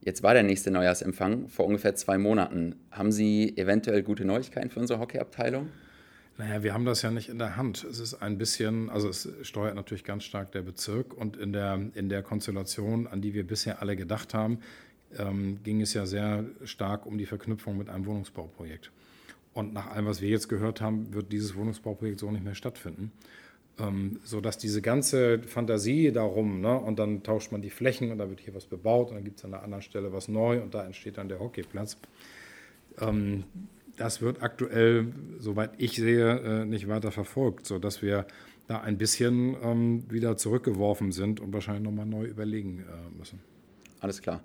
Jetzt 0.00 0.22
war 0.22 0.32
der 0.32 0.42
nächste 0.42 0.70
Neujahrsempfang 0.70 1.48
vor 1.48 1.66
ungefähr 1.66 1.94
zwei 1.94 2.16
Monaten. 2.16 2.74
Haben 2.90 3.12
Sie 3.12 3.54
eventuell 3.58 4.02
gute 4.02 4.24
Neuigkeiten 4.24 4.70
für 4.70 4.80
unsere 4.80 4.98
Hockeyabteilung? 4.98 5.68
Naja, 6.40 6.62
wir 6.62 6.72
haben 6.72 6.86
das 6.86 7.02
ja 7.02 7.10
nicht 7.10 7.28
in 7.28 7.38
der 7.38 7.56
Hand. 7.56 7.84
Es 7.84 7.98
ist 7.98 8.14
ein 8.14 8.38
bisschen, 8.38 8.88
also 8.88 9.10
es 9.10 9.28
steuert 9.42 9.74
natürlich 9.74 10.04
ganz 10.04 10.24
stark 10.24 10.52
der 10.52 10.62
Bezirk 10.62 11.12
und 11.12 11.36
in 11.36 11.52
der, 11.52 11.78
in 11.92 12.08
der 12.08 12.22
Konstellation, 12.22 13.06
an 13.06 13.20
die 13.20 13.34
wir 13.34 13.46
bisher 13.46 13.82
alle 13.82 13.94
gedacht 13.94 14.32
haben, 14.32 14.60
ähm, 15.18 15.58
ging 15.64 15.82
es 15.82 15.92
ja 15.92 16.06
sehr 16.06 16.46
stark 16.64 17.04
um 17.04 17.18
die 17.18 17.26
Verknüpfung 17.26 17.76
mit 17.76 17.90
einem 17.90 18.06
Wohnungsbauprojekt. 18.06 18.90
Und 19.52 19.74
nach 19.74 19.88
allem, 19.88 20.06
was 20.06 20.22
wir 20.22 20.30
jetzt 20.30 20.48
gehört 20.48 20.80
haben, 20.80 21.12
wird 21.12 21.30
dieses 21.30 21.56
Wohnungsbauprojekt 21.56 22.20
so 22.20 22.30
nicht 22.30 22.42
mehr 22.42 22.54
stattfinden. 22.54 23.12
Ähm, 23.78 24.18
sodass 24.24 24.56
diese 24.56 24.80
ganze 24.80 25.40
Fantasie 25.40 26.10
darum, 26.10 26.62
ne, 26.62 26.74
und 26.74 26.98
dann 26.98 27.22
tauscht 27.22 27.52
man 27.52 27.60
die 27.60 27.68
Flächen 27.68 28.12
und 28.12 28.16
da 28.16 28.30
wird 28.30 28.40
hier 28.40 28.54
was 28.54 28.64
bebaut 28.64 29.10
und 29.10 29.16
dann 29.16 29.24
gibt 29.24 29.40
es 29.40 29.44
an 29.44 29.52
einer 29.52 29.62
anderen 29.62 29.82
Stelle 29.82 30.10
was 30.10 30.26
neu 30.26 30.62
und 30.62 30.72
da 30.72 30.86
entsteht 30.86 31.18
dann 31.18 31.28
der 31.28 31.38
Hockeyplatz. 31.38 31.98
Ähm, 32.98 33.44
das 34.00 34.22
wird 34.22 34.42
aktuell, 34.42 35.12
soweit 35.38 35.72
ich 35.76 35.96
sehe, 35.96 36.40
äh, 36.40 36.64
nicht 36.64 36.88
weiter 36.88 37.10
verfolgt, 37.10 37.66
sodass 37.66 38.00
wir 38.00 38.26
da 38.66 38.80
ein 38.80 38.96
bisschen 38.96 39.56
ähm, 39.62 40.04
wieder 40.10 40.38
zurückgeworfen 40.38 41.12
sind 41.12 41.38
und 41.38 41.52
wahrscheinlich 41.52 41.84
nochmal 41.84 42.06
neu 42.06 42.24
überlegen 42.24 42.80
äh, 42.80 43.18
müssen. 43.18 43.40
Alles 44.00 44.22
klar. 44.22 44.42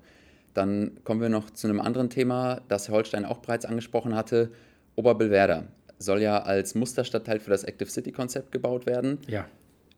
Dann 0.52 0.98
kommen 1.04 1.22
wir 1.22 1.30
noch 1.30 1.48
zu 1.48 1.68
einem 1.68 1.80
anderen 1.80 2.10
Thema, 2.10 2.60
das 2.68 2.88
Herr 2.88 2.96
Holstein 2.96 3.24
auch 3.24 3.38
bereits 3.38 3.64
angesprochen 3.64 4.14
hatte. 4.14 4.50
Oberbillwerder 4.94 5.68
soll 5.98 6.20
ja 6.20 6.42
als 6.42 6.74
Musterstadtteil 6.74 7.40
für 7.40 7.50
das 7.50 7.64
Active 7.64 7.88
City 7.88 8.12
Konzept 8.12 8.52
gebaut 8.52 8.84
werden. 8.84 9.18
Ja. 9.26 9.48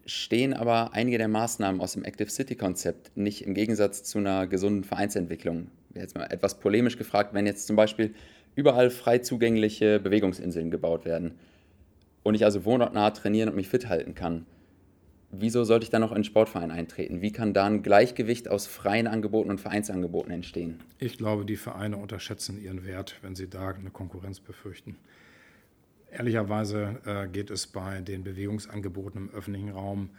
Stehen 0.07 0.55
aber 0.55 0.93
einige 0.93 1.19
der 1.19 1.29
Maßnahmen 1.29 1.81
aus 1.81 1.95
dem 1.95 2.05
Active 2.05 2.31
City 2.31 2.55
Konzept 2.55 3.17
nicht 3.17 3.45
im 3.45 3.55
Gegensatz 3.55 4.05
zu 4.05 4.19
einer 4.19 4.47
gesunden 4.47 4.85
Vereinsentwicklung? 4.85 5.67
Jetzt 5.95 6.17
mal 6.17 6.27
etwas 6.27 6.61
polemisch 6.61 6.97
gefragt, 6.97 7.35
wenn 7.35 7.45
jetzt 7.45 7.67
zum 7.67 7.75
Beispiel 7.75 8.15
überall 8.59 8.91
frei 8.91 9.19
zugängliche 9.19 10.01
Bewegungsinseln 10.01 10.73
gebaut 10.73 11.05
werden 11.05 11.39
und 12.25 12.35
ich 12.35 12.45
also 12.45 12.65
wohnortnah 12.65 13.11
trainieren 13.11 13.49
und 13.49 13.55
mich 13.55 13.69
fit 13.69 13.89
halten 13.89 14.17
kann, 14.17 14.47
wieso 15.31 15.63
sollte 15.63 15.85
ich 15.85 15.91
dann 15.91 16.01
noch 16.01 16.11
in 16.11 16.17
einen 16.17 16.25
Sportverein 16.25 16.73
eintreten? 16.73 17.23
Wie 17.23 17.31
kann 17.31 17.55
da 17.55 17.67
ein 17.67 17.85
Gleichgewicht 17.85 18.49
aus 18.49 18.67
freien 18.67 19.07
Angeboten 19.07 19.51
und 19.51 19.61
Vereinsangeboten 19.61 20.33
entstehen? 20.33 20.81
Ich 20.99 21.19
glaube, 21.19 21.45
die 21.45 21.55
Vereine 21.55 21.99
unterschätzen 21.99 22.61
ihren 22.61 22.85
Wert, 22.85 23.21
wenn 23.23 23.37
sie 23.37 23.49
da 23.49 23.69
eine 23.69 23.91
Konkurrenz 23.91 24.41
befürchten. 24.41 24.97
Ehrlicherweise 26.11 27.01
äh, 27.07 27.29
geht 27.29 27.51
es 27.51 27.69
bei 27.69 28.01
den 28.01 28.25
Bewegungsangeboten 28.25 29.29
im 29.29 29.35
öffentlichen 29.35 29.71
Raum 29.71 30.11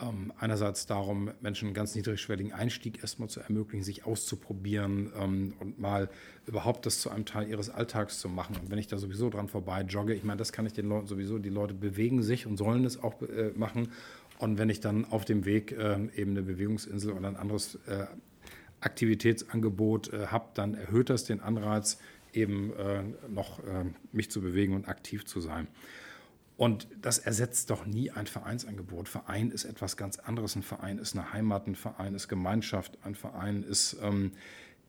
ähm, 0.00 0.32
einerseits 0.38 0.86
darum, 0.86 1.30
Menschen 1.40 1.66
einen 1.66 1.74
ganz 1.74 1.94
niedrigschwelligen 1.94 2.52
Einstieg 2.52 3.00
erstmal 3.00 3.28
zu 3.28 3.40
ermöglichen, 3.40 3.84
sich 3.84 4.04
auszuprobieren 4.04 5.12
ähm, 5.18 5.54
und 5.58 5.78
mal 5.78 6.08
überhaupt 6.46 6.86
das 6.86 7.00
zu 7.00 7.10
einem 7.10 7.24
Teil 7.24 7.48
ihres 7.48 7.70
Alltags 7.70 8.20
zu 8.20 8.28
machen. 8.28 8.56
Und 8.56 8.70
wenn 8.70 8.78
ich 8.78 8.86
da 8.86 8.98
sowieso 8.98 9.30
dran 9.30 9.48
vorbei 9.48 9.82
jogge, 9.82 10.14
ich 10.14 10.24
meine, 10.24 10.38
das 10.38 10.52
kann 10.52 10.66
ich 10.66 10.72
den 10.72 10.88
Leuten 10.88 11.06
sowieso, 11.06 11.38
die 11.38 11.48
Leute 11.48 11.74
bewegen 11.74 12.22
sich 12.22 12.46
und 12.46 12.56
sollen 12.56 12.84
es 12.84 13.02
auch 13.02 13.20
äh, 13.22 13.50
machen. 13.56 13.88
Und 14.38 14.58
wenn 14.58 14.70
ich 14.70 14.80
dann 14.80 15.04
auf 15.04 15.24
dem 15.24 15.44
Weg 15.44 15.72
äh, 15.72 15.98
eben 16.14 16.30
eine 16.32 16.42
Bewegungsinsel 16.42 17.12
oder 17.12 17.28
ein 17.28 17.36
anderes 17.36 17.76
äh, 17.86 18.06
Aktivitätsangebot 18.80 20.12
äh, 20.12 20.26
habe, 20.28 20.46
dann 20.54 20.74
erhöht 20.74 21.10
das 21.10 21.24
den 21.24 21.40
Anreiz, 21.40 21.98
eben 22.32 22.72
äh, 22.74 23.02
noch 23.28 23.58
äh, 23.60 23.84
mich 24.12 24.30
zu 24.30 24.40
bewegen 24.40 24.74
und 24.74 24.88
aktiv 24.88 25.24
zu 25.24 25.40
sein. 25.40 25.66
Und 26.58 26.88
das 27.00 27.18
ersetzt 27.18 27.70
doch 27.70 27.86
nie 27.86 28.10
ein 28.10 28.26
Vereinsangebot. 28.26 29.08
Verein 29.08 29.52
ist 29.52 29.64
etwas 29.64 29.96
ganz 29.96 30.18
anderes. 30.18 30.56
Ein 30.56 30.64
Verein 30.64 30.98
ist 30.98 31.14
eine 31.14 31.32
Heimat, 31.32 31.68
ein 31.68 31.76
Verein 31.76 32.16
ist 32.16 32.26
Gemeinschaft, 32.26 32.98
ein 33.04 33.14
Verein 33.14 33.62
ist 33.62 33.96
ähm, 34.02 34.32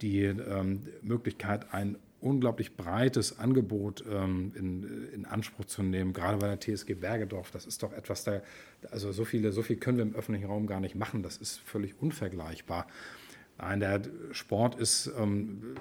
die 0.01 0.23
ähm, 0.23 0.87
Möglichkeit, 1.03 1.71
ein 1.71 1.99
unglaublich 2.21 2.75
breites 2.75 3.37
Angebot 3.37 4.03
ähm, 4.11 4.51
in, 4.55 5.09
in, 5.13 5.25
Anspruch 5.25 5.65
zu 5.65 5.83
nehmen, 5.83 6.11
gerade 6.11 6.39
bei 6.39 6.47
der 6.47 6.59
TSG 6.59 6.95
Bergedorf. 6.95 7.51
Das 7.51 7.67
ist 7.67 7.83
doch 7.83 7.93
etwas, 7.93 8.23
da, 8.23 8.41
also 8.89 9.11
so, 9.11 9.23
viele, 9.23 9.51
so 9.51 9.61
viel 9.61 9.75
können 9.75 9.97
wir 9.97 10.05
im 10.05 10.15
öffentlichen 10.15 10.47
Raum 10.47 10.65
gar 10.65 10.79
nicht 10.79 10.95
machen. 10.95 11.21
Das 11.21 11.37
ist 11.37 11.59
völlig 11.59 12.01
unvergleichbar. 12.01 12.87
Nein, 13.61 13.81
der 13.81 14.01
Sport 14.31 14.75
ist 14.79 15.11
ähm, 15.19 15.75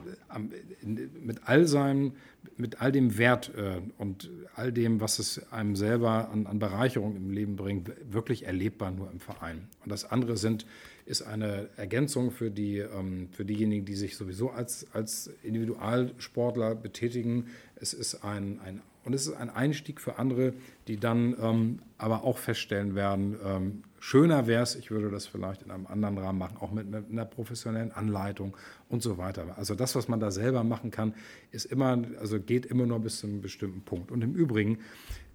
mit 1.21 1.41
all 1.45 1.67
seinem, 1.67 2.13
mit 2.57 2.83
all 2.83 2.91
dem 2.91 3.19
Wert 3.19 3.53
äh, 3.57 3.81
und 3.99 4.31
all 4.57 4.73
dem, 4.73 5.01
was 5.01 5.21
es 5.21 5.53
einem 5.53 5.77
selber 5.77 6.31
an, 6.31 6.47
an, 6.47 6.59
Bereicherung 6.59 7.15
im 7.15 7.31
Leben 7.31 7.55
bringt, 7.55 7.93
wirklich 8.11 8.47
erlebbar 8.47 8.91
nur 8.91 9.11
im 9.13 9.21
Verein. 9.21 9.69
Und 9.85 9.93
das 9.93 10.11
andere 10.11 10.37
sind, 10.37 10.67
ist 11.07 11.23
eine 11.23 11.69
Ergänzung 11.77 12.33
für, 12.33 12.51
die, 12.51 12.79
ähm, 12.79 13.29
für 13.31 13.45
diejenigen, 13.45 13.85
die 13.85 13.95
sich 13.95 14.17
sowieso 14.17 14.51
als, 14.51 14.87
als 14.93 15.31
Individualsportler 15.45 16.75
betätigen. 16.75 17.47
Es 17.77 17.95
ist 17.95 18.25
ein, 18.25 18.59
ein 18.65 18.83
und 19.05 19.15
es 19.15 19.27
ist 19.27 19.35
ein 19.35 19.49
Einstieg 19.49 20.01
für 20.01 20.19
andere, 20.19 20.53
die 20.87 20.99
dann 20.99 21.35
ähm, 21.41 21.79
aber 21.97 22.25
auch 22.25 22.37
feststellen 22.37 22.95
werden, 22.95 23.37
ähm, 23.43 23.83
schöner 24.01 24.47
wäre 24.47 24.63
es, 24.63 24.75
ich 24.75 24.91
würde 24.91 25.11
das 25.11 25.27
vielleicht 25.27 25.63
in 25.63 25.71
einem 25.71 25.87
anderen 25.87 26.19
Rahmen 26.19 26.39
machen, 26.39 26.57
auch 26.61 26.71
mit, 26.71 26.91
mit, 26.91 27.11
einer 27.11 27.25
professionellen 27.25 27.93
Anleitung 27.93 28.57
und 28.89 29.03
so 29.03 29.19
weiter. 29.19 29.57
Also 29.57 29.75
das, 29.75 29.95
was 29.95 30.09
man 30.09 30.21
da 30.21 30.31
selber 30.31 30.65
machen 30.65 30.91
kann, 30.91 31.15
ist 31.51 31.67
immer, 31.67 32.03
also 32.21 32.41
geht 32.41 32.67
immer 32.67 32.87
nur 32.87 33.01
bis 33.01 33.21
zu 33.21 33.27
einem 33.27 33.41
bestimmten 33.41 33.83
Punkt. 33.83 34.11
Und 34.11 34.23
im 34.23 34.35
Übrigen 34.35 34.79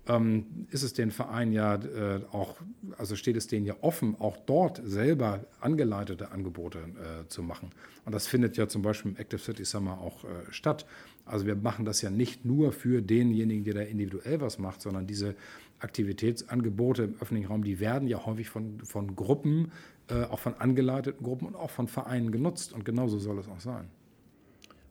ähm, 0.07 0.67
ist 0.69 0.83
es 0.83 0.93
den 0.93 1.11
Vereinen 1.11 1.53
ja 1.53 1.75
äh, 1.75 2.21
auch, 2.31 2.57
also 2.97 3.15
steht 3.15 3.37
es 3.37 3.47
denen 3.47 3.65
ja 3.65 3.75
offen, 3.81 4.15
auch 4.19 4.37
dort 4.37 4.81
selber 4.83 5.45
angeleitete 5.61 6.31
Angebote 6.31 6.79
äh, 6.79 7.27
zu 7.27 7.41
machen. 7.41 7.71
Und 8.05 8.13
das 8.13 8.27
findet 8.27 8.57
ja 8.57 8.67
zum 8.67 8.81
Beispiel 8.81 9.11
im 9.11 9.17
Active 9.17 9.39
City 9.39 9.63
Summer 9.63 9.99
auch 10.01 10.25
äh, 10.25 10.27
statt. 10.51 10.85
Also 11.25 11.45
wir 11.45 11.55
machen 11.55 11.85
das 11.85 12.01
ja 12.01 12.09
nicht 12.09 12.43
nur 12.43 12.73
für 12.73 13.01
denjenigen, 13.01 13.63
der 13.63 13.75
da 13.75 13.81
individuell 13.81 14.41
was 14.41 14.59
macht, 14.59 14.81
sondern 14.81 15.07
diese 15.07 15.35
Aktivitätsangebote 15.83 17.03
im 17.03 17.15
öffentlichen 17.19 17.47
Raum, 17.47 17.63
die 17.63 17.79
werden 17.79 18.07
ja 18.07 18.25
häufig 18.25 18.49
von, 18.49 18.79
von 18.81 19.15
Gruppen, 19.15 19.71
äh, 20.09 20.23
auch 20.23 20.39
von 20.39 20.55
angeleiteten 20.55 21.23
Gruppen 21.23 21.47
und 21.47 21.55
auch 21.55 21.69
von 21.69 21.87
Vereinen 21.87 22.31
genutzt. 22.31 22.73
Und 22.73 22.85
genauso 22.85 23.19
soll 23.19 23.39
es 23.39 23.47
auch 23.47 23.59
sein. 23.59 23.89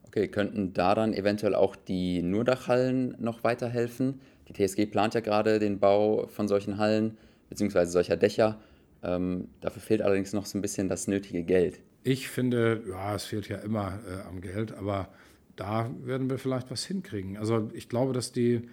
Okay, 0.06 0.28
könnten 0.28 0.74
da 0.74 0.94
dann 0.94 1.14
eventuell 1.14 1.54
auch 1.54 1.74
die 1.74 2.22
Nurdachhallen 2.22 3.16
noch 3.18 3.44
weiterhelfen? 3.44 4.20
Die 4.48 4.52
TSG 4.52 4.86
plant 4.86 5.14
ja 5.14 5.20
gerade 5.20 5.58
den 5.58 5.78
Bau 5.78 6.26
von 6.26 6.48
solchen 6.48 6.76
Hallen 6.76 7.16
bzw. 7.48 7.86
solcher 7.86 8.16
Dächer. 8.16 8.60
Ähm, 9.02 9.48
dafür 9.60 9.80
fehlt 9.80 10.02
allerdings 10.02 10.32
noch 10.32 10.46
so 10.46 10.58
ein 10.58 10.60
bisschen 10.60 10.88
das 10.88 11.08
nötige 11.08 11.42
Geld. 11.42 11.80
Ich 12.04 12.28
finde, 12.28 12.82
ja, 12.88 13.14
es 13.14 13.24
fehlt 13.24 13.48
ja 13.48 13.58
immer 13.58 14.00
äh, 14.06 14.28
am 14.28 14.40
Geld, 14.40 14.72
aber 14.72 15.08
da 15.56 15.90
werden 16.04 16.28
wir 16.28 16.38
vielleicht 16.38 16.70
was 16.70 16.84
hinkriegen. 16.84 17.36
Also 17.36 17.70
ich 17.72 17.88
glaube, 17.88 18.12
dass 18.12 18.32
die 18.32 18.68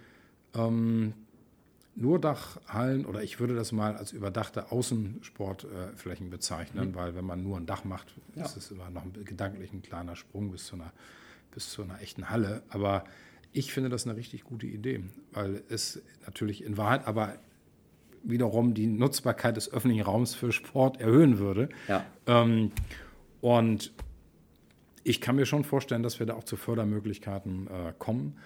ähm, 0.55 1.13
Nurdachhallen 1.99 3.05
oder 3.05 3.23
ich 3.23 3.39
würde 3.39 3.55
das 3.55 3.71
mal 3.71 3.95
als 3.95 4.11
überdachte 4.11 4.71
Außensportflächen 4.71 6.27
äh, 6.27 6.29
bezeichnen, 6.29 6.89
mhm. 6.89 6.95
weil 6.95 7.15
wenn 7.15 7.25
man 7.25 7.43
nur 7.43 7.57
ein 7.57 7.65
Dach 7.65 7.83
macht, 7.83 8.15
ja. 8.35 8.45
ist 8.45 8.55
es 8.55 8.71
immer 8.71 8.89
noch 8.89 9.03
ein, 9.03 9.13
gedanklich 9.25 9.73
ein 9.73 9.81
kleiner 9.81 10.15
Sprung 10.15 10.51
bis 10.51 10.65
zu, 10.65 10.75
einer, 10.75 10.93
bis 11.51 11.69
zu 11.69 11.83
einer 11.83 12.01
echten 12.01 12.29
Halle. 12.29 12.63
Aber 12.69 13.03
ich 13.51 13.73
finde 13.73 13.89
das 13.89 14.07
eine 14.07 14.15
richtig 14.15 14.43
gute 14.43 14.65
Idee, 14.65 15.03
weil 15.33 15.61
es 15.69 16.01
natürlich 16.25 16.63
in 16.63 16.77
Wahrheit 16.77 17.05
aber 17.05 17.35
wiederum 18.23 18.73
die 18.73 18.87
Nutzbarkeit 18.87 19.57
des 19.57 19.71
öffentlichen 19.71 20.03
Raums 20.03 20.35
für 20.35 20.51
Sport 20.51 20.99
erhöhen 21.01 21.37
würde. 21.39 21.69
Ja. 21.87 22.05
Ähm, 22.27 22.71
und 23.41 23.91
ich 25.03 25.21
kann 25.21 25.35
mir 25.35 25.45
schon 25.45 25.63
vorstellen, 25.63 26.03
dass 26.03 26.19
wir 26.19 26.25
da 26.25 26.35
auch 26.35 26.43
zu 26.43 26.57
Fördermöglichkeiten 26.57 27.67
äh, 27.67 27.93
kommen. 27.97 28.37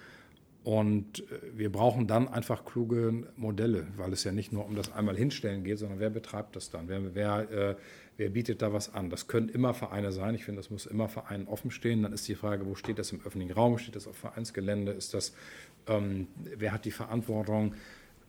Und 0.64 1.20
äh, 1.20 1.40
wir 1.54 1.70
brauchen 1.70 2.06
dann 2.06 2.26
einfach 2.26 2.64
kluge 2.64 3.24
Modelle, 3.36 3.86
weil 3.96 4.12
es 4.12 4.24
ja 4.24 4.32
nicht 4.32 4.52
nur 4.52 4.64
um 4.64 4.74
das 4.74 4.92
einmal 4.92 5.16
hinstellen 5.16 5.62
geht, 5.62 5.78
sondern 5.78 6.00
wer 6.00 6.10
betreibt 6.10 6.56
das 6.56 6.70
dann? 6.70 6.88
Wer, 6.88 7.14
wer, 7.14 7.50
äh, 7.50 7.76
wer 8.16 8.30
bietet 8.30 8.62
da 8.62 8.72
was 8.72 8.92
an? 8.94 9.10
Das 9.10 9.28
können 9.28 9.50
immer 9.50 9.74
Vereine 9.74 10.10
sein. 10.10 10.34
Ich 10.34 10.44
finde, 10.44 10.60
das 10.60 10.70
muss 10.70 10.86
immer 10.86 11.08
Vereinen 11.08 11.46
offen 11.48 11.70
stehen. 11.70 12.02
Dann 12.02 12.14
ist 12.14 12.26
die 12.26 12.34
Frage, 12.34 12.66
wo 12.66 12.74
steht 12.74 12.98
das 12.98 13.12
im 13.12 13.20
öffentlichen 13.20 13.52
Raum? 13.52 13.76
Steht 13.76 13.94
das 13.94 14.08
auf 14.08 14.16
Vereinsgelände? 14.16 14.92
Ist 14.92 15.12
das, 15.12 15.34
ähm, 15.86 16.28
wer 16.56 16.72
hat 16.72 16.86
die 16.86 16.92
Verantwortung? 16.92 17.74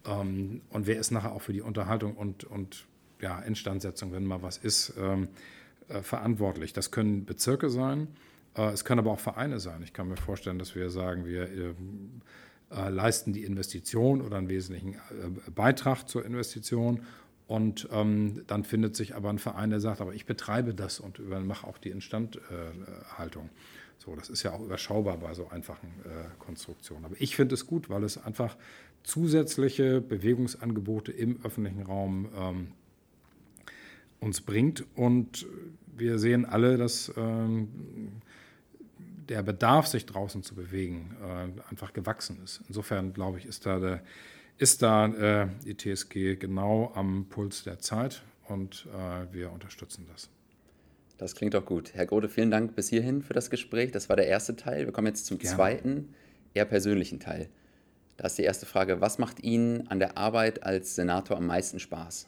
Ähm, 0.06 0.62
und 0.70 0.88
wer 0.88 1.00
ist 1.00 1.12
nachher 1.12 1.32
auch 1.32 1.42
für 1.42 1.54
die 1.54 1.62
Unterhaltung 1.62 2.16
und, 2.16 2.44
und 2.44 2.86
ja, 3.22 3.40
Instandsetzung, 3.40 4.12
wenn 4.12 4.26
mal 4.26 4.42
was 4.42 4.58
ist? 4.58 4.94
Ähm, 5.00 5.30
äh, 5.88 6.02
verantwortlich. 6.02 6.74
Das 6.74 6.92
können 6.92 7.26
Bezirke 7.26 7.70
sein, 7.70 8.08
es 8.56 8.86
können 8.86 9.00
aber 9.00 9.12
auch 9.12 9.20
Vereine 9.20 9.60
sein. 9.60 9.82
Ich 9.84 9.94
kann 9.94 10.08
mir 10.08 10.18
vorstellen, 10.18 10.60
dass 10.60 10.76
wir 10.76 10.90
sagen, 10.90 11.26
wir 11.26 11.50
äh, 11.50 12.90
leisten 12.90 13.34
die 13.34 13.44
Investition 13.44 14.22
oder 14.22 14.38
einen 14.38 14.50
wesentlichen 14.50 14.96
Beitrag 15.54 16.08
zur 16.08 16.26
Investition 16.26 17.02
und 17.48 17.88
ähm, 17.92 18.42
dann 18.48 18.64
findet 18.64 18.96
sich 18.96 19.16
aber 19.16 19.30
ein 19.30 19.38
Verein, 19.38 19.70
der 19.70 19.80
sagt, 19.80 20.02
aber 20.02 20.14
ich 20.14 20.26
betreibe 20.26 20.74
das 20.74 21.00
und 21.00 21.20
mache 21.46 21.68
auch 21.68 21.78
die 21.78 21.90
Instandhaltung. 21.90 23.50
so, 24.00 24.16
das 24.16 24.30
ist 24.30 24.44
ja 24.44 24.52
auch 24.54 24.62
überschaubar 24.62 25.18
bei 25.18 25.34
so 25.36 25.48
einfachen 25.50 25.88
äh, 26.06 26.28
Konstruktionen. 26.40 27.06
Aber 27.06 27.16
ich 27.20 27.36
finde 27.36 27.54
es 27.54 27.68
gut, 27.68 27.90
weil 27.90 28.04
es 28.04 28.18
einfach 28.18 28.58
zusätzliche 29.04 30.02
Bewegungsangebote 30.02 31.12
im 31.12 31.40
öffentlichen 31.44 31.84
Raum 31.84 32.30
ähm, 32.36 32.68
uns 34.20 34.42
bringt. 34.42 34.84
Und 34.96 35.46
wir 35.96 36.18
sehen 36.18 36.46
alle, 36.46 36.78
dass 36.78 37.14
ähm, 37.16 37.70
der 39.30 39.44
Bedarf, 39.44 39.88
sich 39.88 40.06
draußen 40.06 40.44
zu 40.44 40.56
bewegen, 40.56 41.16
äh, 41.22 41.70
einfach 41.70 41.94
gewachsen 41.94 42.42
ist. 42.44 42.62
Insofern 42.68 43.14
glaube 43.14 43.38
ich, 43.40 43.46
ist 43.46 43.66
da, 43.66 43.80
der, 43.80 44.04
ist 44.58 44.82
da 44.82 45.08
äh, 45.08 45.48
die 45.66 45.76
TSG 45.76 46.36
genau 46.38 46.92
am 46.96 47.28
Puls 47.30 47.64
der 47.64 47.80
Zeit 47.80 48.24
und 48.48 48.88
äh, 48.94 49.34
wir 49.34 49.52
unterstützen 49.52 50.06
das. 50.12 50.30
Das 51.18 51.36
klingt 51.36 51.54
doch 51.54 51.66
gut. 51.66 51.94
Herr 51.94 52.06
Grode, 52.06 52.28
vielen 52.28 52.52
Dank 52.52 52.76
bis 52.76 52.90
hierhin 52.90 53.22
für 53.22 53.34
das 53.34 53.50
Gespräch. 53.50 53.92
Das 53.92 54.10
war 54.10 54.16
der 54.16 54.28
erste 54.28 54.56
Teil. 54.56 54.86
Wir 54.86 54.92
kommen 54.92 55.08
jetzt 55.08 55.26
zum 55.26 55.38
Gerne. 55.38 55.56
zweiten, 55.56 56.14
eher 56.54 56.66
persönlichen 56.66 57.20
Teil. 57.20 57.50
Da 58.18 58.28
ist 58.28 58.38
die 58.38 58.44
erste 58.44 58.66
Frage, 58.66 59.02
was 59.02 59.18
macht 59.18 59.44
Ihnen 59.44 59.88
an 59.88 60.00
der 60.00 60.18
Arbeit 60.18 60.64
als 60.64 60.96
Senator 60.96 61.38
am 61.38 61.48
meisten 61.48 61.80
Spaß? 61.80 62.28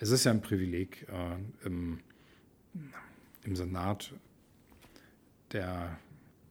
Es 0.00 0.10
ist 0.10 0.24
ja 0.24 0.30
ein 0.30 0.40
Privileg, 0.40 1.06
äh, 1.08 1.66
im, 1.66 2.00
im, 3.44 3.56
Senat 3.56 4.14
der 5.52 5.98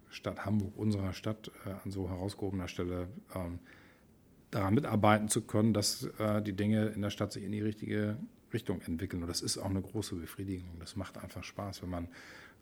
Stadt 0.09 0.45
Hamburg, 0.45 0.73
unserer 0.75 1.13
Stadt, 1.13 1.51
äh, 1.65 1.69
an 1.83 1.91
so 1.91 2.09
herausgehobener 2.09 2.67
Stelle 2.67 3.07
äh, 3.33 3.39
daran 4.51 4.73
mitarbeiten 4.73 5.29
zu 5.29 5.41
können, 5.41 5.73
dass 5.73 6.03
äh, 6.19 6.41
die 6.41 6.53
Dinge 6.53 6.87
in 6.87 7.01
der 7.01 7.09
Stadt 7.09 7.33
sich 7.33 7.43
in 7.43 7.51
die 7.51 7.61
richtige 7.61 8.17
Richtung 8.53 8.81
entwickeln. 8.81 9.21
Und 9.21 9.29
das 9.29 9.41
ist 9.41 9.57
auch 9.57 9.69
eine 9.69 9.81
große 9.81 10.15
Befriedigung. 10.15 10.79
Das 10.79 10.95
macht 10.95 11.17
einfach 11.17 11.43
Spaß, 11.43 11.81
wenn 11.83 11.89
man 11.89 12.07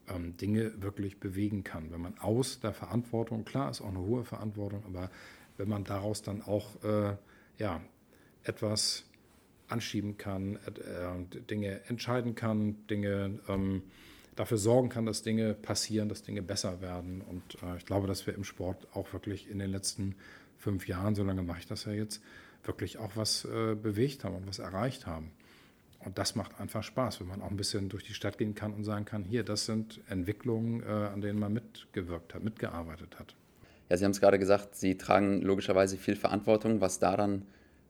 ähm, 0.08 0.36
Dinge 0.38 0.82
wirklich 0.82 1.20
bewegen 1.20 1.64
kann. 1.64 1.92
Wenn 1.92 2.02
man 2.02 2.18
aus 2.18 2.60
der 2.60 2.74
Verantwortung, 2.74 3.46
klar 3.46 3.70
ist 3.70 3.82
auch 3.82 3.90
eine 3.90 4.00
hohe 4.00 4.24
Verantwortung, 4.24 4.84
aber 4.86 5.10
wenn 5.58 5.70
man 5.70 5.84
daraus 5.84 6.22
dann 6.22 6.42
auch 6.42 6.84
äh, 6.84 7.16
ja, 7.58 7.82
etwas 8.44 9.06
anschieben 9.68 10.18
kann, 10.18 10.58
äh, 10.58 11.40
Dinge 11.50 11.82
entscheiden 11.88 12.36
kann, 12.36 12.86
Dinge 12.88 13.40
ähm, 13.48 13.84
dafür 14.36 14.58
sorgen 14.58 14.90
kann, 14.90 15.06
dass 15.06 15.24
Dinge 15.24 15.54
passieren, 15.54 16.10
dass 16.10 16.24
Dinge 16.24 16.42
besser 16.42 16.82
werden. 16.82 17.22
Und 17.22 17.58
äh, 17.64 17.78
ich 17.78 17.86
glaube, 17.86 18.08
dass 18.08 18.28
wir 18.28 18.36
im 18.36 18.44
Sport 18.44 18.88
auch 18.94 19.14
wirklich 19.14 19.50
in 19.50 19.60
den 19.60 19.72
letzten 19.72 20.16
fünf 20.58 20.88
Jahren, 20.88 21.16
so 21.16 21.24
lange 21.24 21.44
mache 21.44 21.60
ich 21.60 21.68
das 21.68 21.86
ja 21.86 21.92
jetzt, 21.92 22.22
wirklich 22.64 22.98
auch 22.98 23.12
was 23.16 23.46
äh, 23.46 23.76
bewegt 23.76 24.24
haben 24.24 24.36
und 24.36 24.48
was 24.48 24.60
erreicht 24.60 25.06
haben. 25.06 25.32
Und 26.00 26.18
das 26.18 26.36
macht 26.36 26.60
einfach 26.60 26.84
Spaß, 26.84 27.20
wenn 27.20 27.28
man 27.28 27.42
auch 27.42 27.50
ein 27.50 27.58
bisschen 27.58 27.90
durch 27.90 28.04
die 28.04 28.14
Stadt 28.14 28.38
gehen 28.38 28.54
kann 28.54 28.74
und 28.74 28.84
sagen 28.84 29.06
kann, 29.06 29.24
hier, 29.24 29.44
das 29.44 29.66
sind 29.66 30.02
Entwicklungen, 30.08 30.84
äh, 30.84 30.86
an 30.86 31.22
denen 31.22 31.40
man 31.40 31.54
mitgewirkt 31.54 32.34
hat, 32.34 32.44
mitgearbeitet 32.44 33.20
hat. 33.20 33.36
Ja, 33.90 33.98
Sie 33.98 34.04
haben 34.04 34.12
es 34.12 34.20
gerade 34.20 34.40
gesagt, 34.40 34.76
Sie 34.76 34.98
tragen 34.98 35.42
logischerweise 35.42 35.98
viel 35.98 36.16
Verantwortung, 36.16 36.82
was 36.82 37.00
daran 37.00 37.44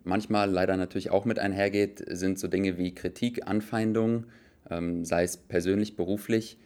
manchmal 0.03 0.49
leider 0.49 0.77
natürlich 0.77 1.09
auch 1.09 1.25
mit 1.25 1.39
einhergeht, 1.39 2.03
sind 2.07 2.39
so 2.39 2.47
Dinge 2.47 2.77
wie 2.77 2.93
Kritik, 2.93 3.47
Anfeindung, 3.47 4.25
ähm, 4.69 5.05
sei 5.05 5.24
es 5.24 5.38
persönlich, 5.38 5.95
beruflich. 5.95 6.57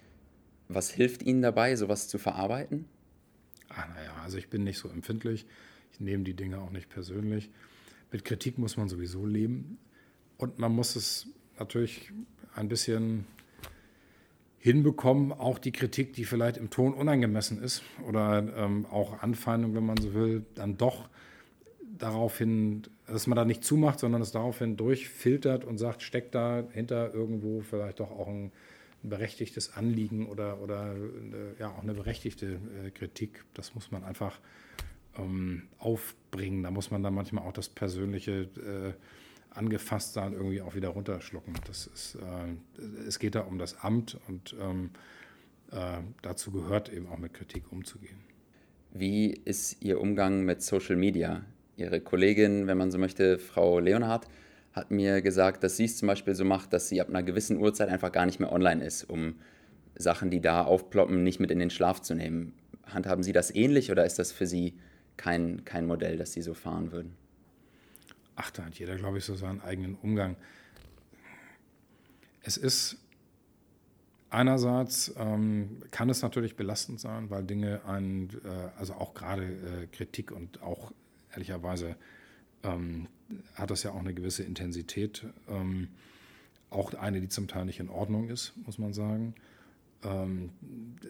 Was 0.67 0.89
hilft 0.91 1.23
Ihnen 1.23 1.41
dabei, 1.41 1.75
sowas 1.75 2.07
zu 2.07 2.17
verarbeiten? 2.17 2.85
Ach, 3.69 3.87
naja, 3.95 4.13
also 4.23 4.37
ich 4.37 4.49
bin 4.49 4.63
nicht 4.63 4.77
so 4.77 4.89
empfindlich. 4.89 5.45
Ich 5.91 5.99
nehme 5.99 6.23
die 6.23 6.35
Dinge 6.35 6.59
auch 6.59 6.71
nicht 6.71 6.89
persönlich. 6.89 7.49
Mit 8.11 8.25
Kritik 8.25 8.57
muss 8.57 8.77
man 8.77 8.89
sowieso 8.89 9.25
leben. 9.25 9.77
Und 10.37 10.59
man 10.59 10.73
muss 10.73 10.95
es 10.95 11.27
natürlich 11.57 12.11
ein 12.55 12.69
bisschen 12.69 13.25
hinbekommen, 14.59 15.31
auch 15.31 15.57
die 15.57 15.71
Kritik, 15.71 16.13
die 16.13 16.25
vielleicht 16.25 16.57
im 16.57 16.69
Ton 16.69 16.93
unangemessen 16.93 17.61
ist 17.61 17.81
oder 18.07 18.45
ähm, 18.57 18.85
auch 18.87 19.21
Anfeindung, 19.21 19.73
wenn 19.73 19.85
man 19.85 19.97
so 19.97 20.13
will, 20.13 20.45
dann 20.55 20.77
doch 20.77 21.09
daraufhin, 21.99 22.83
dass 23.05 23.27
man 23.27 23.35
da 23.35 23.45
nicht 23.45 23.63
zumacht, 23.63 23.99
sondern 23.99 24.21
es 24.21 24.31
daraufhin 24.31 24.77
durchfiltert 24.77 25.63
und 25.63 25.77
sagt, 25.77 26.01
steckt 26.01 26.33
da 26.33 26.63
hinter 26.71 27.13
irgendwo 27.13 27.61
vielleicht 27.61 27.99
doch 27.99 28.11
auch 28.11 28.27
ein, 28.27 28.51
berechtigtes 29.03 29.73
Anliegen 29.75 30.27
oder, 30.27 30.61
oder 30.61 30.91
eine, 30.91 31.55
ja, 31.57 31.69
auch 31.69 31.83
eine 31.83 31.93
berechtigte 31.93 32.59
äh, 32.85 32.91
Kritik. 32.91 33.45
Das 33.53 33.75
muss 33.75 33.91
man 33.91 34.03
einfach 34.03 34.39
ähm, 35.17 35.63
aufbringen. 35.77 36.63
Da 36.63 36.71
muss 36.71 36.91
man 36.91 37.03
dann 37.03 37.13
manchmal 37.13 37.45
auch 37.45 37.53
das 37.53 37.69
persönliche 37.69 38.41
äh, 38.57 38.93
angefasst 39.57 40.13
sein 40.13 40.33
irgendwie 40.33 40.61
auch 40.61 40.75
wieder 40.75 40.89
runterschlucken. 40.89 41.53
Das 41.65 41.87
ist, 41.87 42.15
äh, 42.15 42.81
es 43.07 43.19
geht 43.19 43.35
da 43.35 43.41
um 43.41 43.57
das 43.57 43.79
Amt 43.79 44.17
und 44.27 44.55
ähm, 44.59 44.91
äh, 45.71 45.99
dazu 46.21 46.51
gehört 46.51 46.91
eben 46.91 47.07
auch 47.07 47.17
mit 47.17 47.33
Kritik 47.33 47.71
umzugehen. 47.71 48.19
Wie 48.91 49.31
ist 49.31 49.81
Ihr 49.81 50.01
Umgang 50.01 50.43
mit 50.43 50.61
Social 50.61 50.95
Media? 50.95 51.45
Ihre 51.79 52.01
Kollegin, 52.01 52.67
wenn 52.67 52.77
man 52.77 52.91
so 52.91 52.97
möchte, 52.97 53.39
Frau 53.39 53.79
Leonhardt, 53.79 54.27
hat 54.73 54.91
mir 54.91 55.21
gesagt, 55.21 55.63
dass 55.63 55.77
sie 55.77 55.85
es 55.85 55.97
zum 55.97 56.07
Beispiel 56.07 56.35
so 56.35 56.45
macht, 56.45 56.73
dass 56.73 56.89
sie 56.89 57.01
ab 57.01 57.09
einer 57.09 57.23
gewissen 57.23 57.57
Uhrzeit 57.57 57.89
einfach 57.89 58.11
gar 58.11 58.25
nicht 58.25 58.39
mehr 58.39 58.51
online 58.51 58.83
ist, 58.83 59.03
um 59.03 59.35
Sachen, 59.95 60.29
die 60.29 60.41
da 60.41 60.63
aufploppen, 60.63 61.23
nicht 61.23 61.39
mit 61.39 61.51
in 61.51 61.59
den 61.59 61.69
Schlaf 61.69 62.01
zu 62.01 62.15
nehmen. 62.15 62.53
Handhaben 62.85 63.23
Sie 63.23 63.33
das 63.33 63.53
ähnlich 63.53 63.91
oder 63.91 64.05
ist 64.05 64.19
das 64.19 64.31
für 64.31 64.47
Sie 64.47 64.73
kein, 65.17 65.65
kein 65.65 65.85
Modell, 65.85 66.17
das 66.17 66.33
Sie 66.33 66.41
so 66.41 66.53
fahren 66.53 66.91
würden? 66.91 67.15
Ach, 68.35 68.51
da 68.51 68.65
hat 68.65 68.75
jeder, 68.75 68.95
glaube 68.95 69.17
ich, 69.17 69.25
so 69.25 69.35
seinen 69.35 69.61
eigenen 69.61 69.95
Umgang. 69.95 70.37
Es 72.41 72.55
ist 72.55 72.97
einerseits, 74.29 75.13
ähm, 75.17 75.81
kann 75.91 76.09
es 76.09 76.21
natürlich 76.21 76.55
belastend 76.55 76.99
sein, 76.99 77.29
weil 77.29 77.43
Dinge 77.43 77.81
einen, 77.85 78.29
äh, 78.45 78.79
also 78.79 78.93
auch 78.93 79.13
gerade 79.13 79.43
äh, 79.43 79.87
Kritik 79.91 80.31
und 80.31 80.61
auch 80.61 80.93
ehrlicherweise 81.31 81.95
ähm, 82.63 83.07
hat 83.55 83.71
das 83.71 83.83
ja 83.83 83.91
auch 83.91 83.99
eine 83.99 84.13
gewisse 84.13 84.43
Intensität. 84.43 85.25
Ähm, 85.47 85.89
auch 86.69 86.93
eine, 86.93 87.19
die 87.21 87.29
zum 87.29 87.47
Teil 87.47 87.65
nicht 87.65 87.79
in 87.79 87.89
Ordnung 87.89 88.29
ist, 88.29 88.53
muss 88.65 88.77
man 88.77 88.93
sagen. 88.93 89.33
Ähm, 90.03 90.51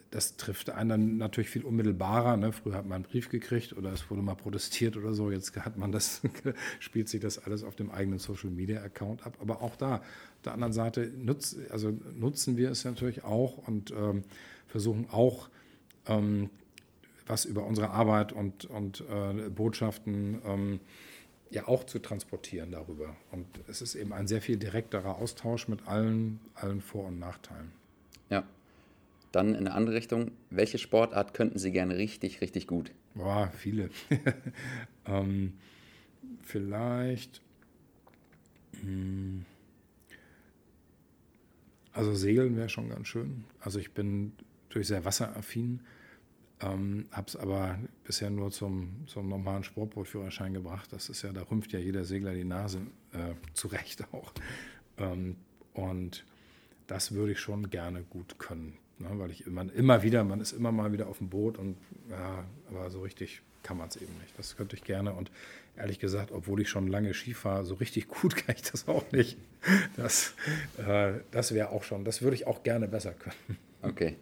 das 0.10 0.38
trifft 0.38 0.70
einen 0.72 0.90
dann 0.90 1.18
natürlich 1.18 1.50
viel 1.50 1.64
unmittelbarer. 1.64 2.38
Ne? 2.38 2.52
Früher 2.52 2.76
hat 2.76 2.86
man 2.86 2.96
einen 2.96 3.04
Brief 3.04 3.30
gekriegt 3.30 3.74
oder 3.74 3.92
es 3.92 4.10
wurde 4.10 4.22
mal 4.22 4.36
protestiert 4.36 4.98
oder 4.98 5.14
so. 5.14 5.32
Jetzt 5.32 5.56
hat 5.58 5.78
man 5.78 5.92
das, 5.92 6.22
spielt 6.80 7.10
sich 7.10 7.20
das 7.20 7.40
alles 7.40 7.64
auf 7.64 7.76
dem 7.76 7.92
eigenen 7.92 8.20
Social 8.20 8.50
Media 8.50 8.82
Account 8.82 9.26
ab. 9.26 9.38
Aber 9.42 9.62
auch 9.62 9.76
da, 9.76 9.98
auf 9.98 10.42
der 10.44 10.54
anderen 10.54 10.74
Seite 10.74 11.12
nutz, 11.18 11.56
also 11.70 11.92
nutzen 12.16 12.58
wir 12.58 12.72
es 12.72 12.86
natürlich 12.86 13.24
auch 13.24 13.58
und 13.68 13.92
ähm, 13.92 14.24
versuchen 14.68 15.08
auch 15.12 15.50
ähm, 16.08 16.50
was 17.30 17.46
über 17.46 17.66
unsere 17.66 17.92
Arbeit 17.92 18.34
und, 18.34 18.66
und 18.66 19.02
äh, 19.10 19.50
Botschaften 19.50 20.42
ähm, 20.44 20.80
ja 21.52 21.68
auch 21.68 21.84
zu 21.84 22.00
transportieren 22.00 22.72
darüber. 22.72 23.16
Und 23.32 23.46
es 23.68 23.82
ist 23.82 23.96
eben 23.96 24.14
ein 24.14 24.28
sehr 24.28 24.42
viel 24.42 24.58
direkterer 24.58 25.18
Austausch 25.18 25.68
mit 25.68 25.88
allen, 25.88 26.40
allen 26.56 26.82
Vor- 26.82 27.08
und 27.08 27.20
Nachteilen. 27.20 27.72
Ja. 28.30 28.44
Dann 29.32 29.50
in 29.50 29.68
eine 29.68 29.74
andere 29.74 29.96
Richtung. 29.96 30.32
Welche 30.50 30.80
Sportart 30.80 31.36
könnten 31.36 31.60
Sie 31.60 31.72
gerne 31.72 31.98
richtig, 31.98 32.42
richtig 32.42 32.66
gut? 32.66 32.92
Boah, 33.14 33.52
viele. 33.56 33.92
ähm, 35.06 35.54
vielleicht. 36.42 37.42
Mh, 38.82 38.82
hm, 38.82 39.46
also 41.94 42.16
Segeln 42.16 42.56
wäre 42.56 42.70
schon 42.70 42.90
ganz 42.90 43.08
schön. 43.08 43.44
Also 43.60 43.78
ich 43.78 43.92
bin 43.92 44.32
durch 44.70 44.88
sehr 44.88 45.06
wasseraffin. 45.06 45.82
Ähm, 46.62 47.06
habe 47.12 47.28
es 47.28 47.36
aber 47.38 47.80
bisher 48.04 48.30
nur 48.30 48.52
zum, 48.52 49.06
zum 49.08 49.30
normalen 49.30 49.64
Sportbootführerschein 49.64 50.54
gebracht. 50.54 50.92
Das 50.92 51.10
ist 51.10 51.22
ja, 51.22 51.32
da 51.32 51.44
rümpft 51.44 51.72
ja 51.72 51.80
jeder 51.80 52.04
Segler 52.04 52.34
die 52.34 52.44
Nase 52.44 52.80
äh, 53.14 53.34
zurecht 53.54 54.06
auch. 54.14 54.34
Ähm, 54.98 55.38
und 55.74 56.26
das 56.88 57.14
würde 57.14 57.32
ich 57.32 57.40
schon 57.40 57.70
gerne 57.70 58.04
gut 58.04 58.40
können. 58.40 58.78
Ne? 58.98 59.08
Weil 59.14 59.32
ich 59.32 59.48
immer, 59.48 59.72
immer 59.74 60.04
wieder, 60.04 60.24
man 60.24 60.42
ist 60.42 60.52
immer 60.52 60.72
mal 60.72 60.92
wieder 60.92 61.08
auf 61.08 61.20
dem 61.20 61.30
Boot 61.30 61.58
und 61.58 61.78
ja, 62.10 62.44
aber 62.70 62.90
so 62.90 63.02
richtig 63.02 63.42
kann 63.64 63.78
man 63.78 63.88
es 63.88 63.96
eben 63.96 64.14
nicht. 64.22 64.38
Das 64.38 64.58
könnte 64.58 64.76
ich 64.76 64.84
gerne. 64.84 65.14
Und 65.14 65.32
ehrlich 65.78 66.00
gesagt, 66.00 66.32
obwohl 66.32 66.62
ich 66.62 66.70
schon 66.70 66.88
lange 66.88 67.14
Ski 67.14 67.34
fahre, 67.34 67.64
so 67.64 67.76
richtig 67.76 68.08
gut 68.10 68.36
kann 68.46 68.56
ich 68.56 68.64
das 68.64 68.88
auch 68.88 69.10
nicht. 69.12 69.38
Das, 69.96 70.34
äh, 70.78 71.14
das 71.32 71.54
wäre 71.54 71.70
auch 71.70 71.84
schon, 71.84 72.04
das 72.04 72.22
würde 72.22 72.36
ich 72.36 72.48
auch 72.48 72.64
gerne 72.64 72.88
besser 72.88 73.14
können. 73.14 73.58
Okay. 73.82 74.18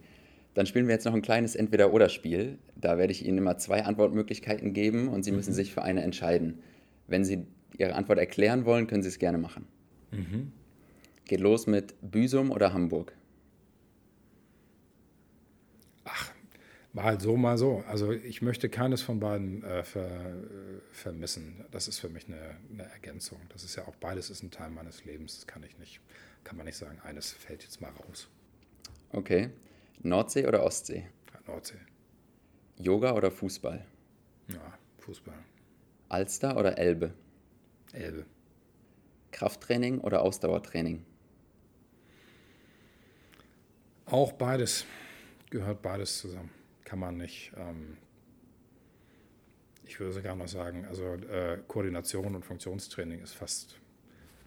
Dann 0.54 0.66
spielen 0.66 0.86
wir 0.86 0.94
jetzt 0.94 1.04
noch 1.04 1.14
ein 1.14 1.22
kleines 1.22 1.54
Entweder-Oder-Spiel. 1.54 2.58
Da 2.74 2.98
werde 2.98 3.12
ich 3.12 3.24
Ihnen 3.24 3.38
immer 3.38 3.58
zwei 3.58 3.84
Antwortmöglichkeiten 3.84 4.72
geben 4.72 5.08
und 5.08 5.22
Sie 5.24 5.32
müssen 5.32 5.50
mhm. 5.50 5.56
sich 5.56 5.72
für 5.72 5.82
eine 5.82 6.02
entscheiden. 6.02 6.60
Wenn 7.06 7.24
Sie 7.24 7.46
Ihre 7.76 7.94
Antwort 7.94 8.18
erklären 8.18 8.64
wollen, 8.64 8.86
können 8.86 9.02
Sie 9.02 9.08
es 9.08 9.18
gerne 9.18 9.38
machen. 9.38 9.66
Mhm. 10.10 10.52
Geht 11.26 11.40
los 11.40 11.66
mit 11.66 11.94
Büsum 12.00 12.50
oder 12.50 12.72
Hamburg? 12.72 13.12
Ach, 16.04 16.32
mal 16.92 17.20
so, 17.20 17.36
mal 17.36 17.58
so. 17.58 17.84
Also 17.86 18.12
ich 18.12 18.40
möchte 18.40 18.68
keines 18.68 19.02
von 19.02 19.20
beiden 19.20 19.62
äh, 19.62 19.84
ver, 19.84 20.34
vermissen. 20.90 21.64
Das 21.70 21.86
ist 21.86 21.98
für 21.98 22.08
mich 22.08 22.26
eine, 22.26 22.56
eine, 22.72 22.90
Ergänzung. 22.90 23.38
Das 23.50 23.62
ist 23.62 23.76
ja 23.76 23.86
auch 23.86 23.94
beides 23.96 24.30
ist 24.30 24.42
ein 24.42 24.50
Teil 24.50 24.70
meines 24.70 25.04
Lebens. 25.04 25.36
Das 25.36 25.46
kann 25.46 25.62
ich 25.62 25.78
nicht, 25.78 26.00
kann 26.44 26.56
man 26.56 26.64
nicht 26.64 26.76
sagen, 26.76 26.98
eines 27.04 27.32
fällt 27.32 27.62
jetzt 27.62 27.80
mal 27.80 27.90
raus. 27.90 28.28
Okay. 29.10 29.50
Nordsee 30.02 30.46
oder 30.46 30.62
Ostsee? 30.62 31.08
Nordsee. 31.46 31.78
Yoga 32.76 33.14
oder 33.14 33.30
Fußball? 33.30 33.84
Ja, 34.48 34.78
Fußball. 34.98 35.38
Alster 36.08 36.56
oder 36.56 36.78
Elbe? 36.78 37.12
Elbe. 37.92 38.24
Krafttraining 39.32 39.98
oder 40.00 40.22
Ausdauertraining? 40.22 41.04
Auch 44.06 44.32
beides. 44.32 44.86
Gehört 45.50 45.82
beides 45.82 46.18
zusammen. 46.18 46.50
Kann 46.84 46.98
man 46.98 47.16
nicht. 47.16 47.52
Ähm, 47.56 47.98
ich 49.84 49.98
würde 50.00 50.12
sogar 50.12 50.36
noch 50.36 50.48
sagen, 50.48 50.84
also 50.86 51.14
äh, 51.14 51.58
Koordination 51.66 52.34
und 52.34 52.44
Funktionstraining 52.44 53.20
ist 53.20 53.34
fast, 53.34 53.78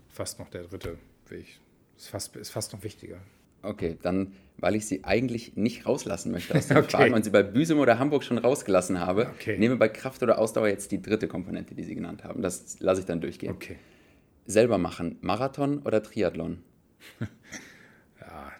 fast 0.07 0.39
noch 0.39 0.49
der 0.49 0.63
dritte 0.63 0.97
Weg. 1.27 1.59
Ist 1.97 2.09
fast, 2.09 2.35
ist 2.35 2.51
fast 2.51 2.73
noch 2.73 2.83
wichtiger. 2.83 3.19
Okay, 3.63 3.97
dann, 4.01 4.33
weil 4.57 4.75
ich 4.75 4.85
sie 4.85 5.03
eigentlich 5.03 5.55
nicht 5.55 5.85
rauslassen 5.85 6.31
möchte 6.31 6.55
aus 6.55 6.67
den 6.69 6.77
okay. 6.77 6.89
Fragen 6.89 7.13
und 7.13 7.23
sie 7.23 7.29
bei 7.29 7.43
Büsum 7.43 7.79
oder 7.79 7.99
Hamburg 7.99 8.23
schon 8.23 8.37
rausgelassen 8.37 8.99
habe, 8.99 9.27
okay. 9.27 9.57
nehme 9.57 9.75
bei 9.75 9.89
Kraft 9.89 10.23
oder 10.23 10.39
Ausdauer 10.39 10.67
jetzt 10.67 10.91
die 10.91 11.01
dritte 11.01 11.27
Komponente, 11.27 11.75
die 11.75 11.83
Sie 11.83 11.95
genannt 11.95 12.23
haben. 12.23 12.41
Das 12.41 12.79
lasse 12.79 13.01
ich 13.01 13.05
dann 13.05 13.21
durchgehen. 13.21 13.53
Okay. 13.53 13.77
Selber 14.45 14.77
machen, 14.77 15.17
Marathon 15.21 15.79
oder 15.79 16.01
Triathlon? 16.01 16.63
ja, 18.21 18.51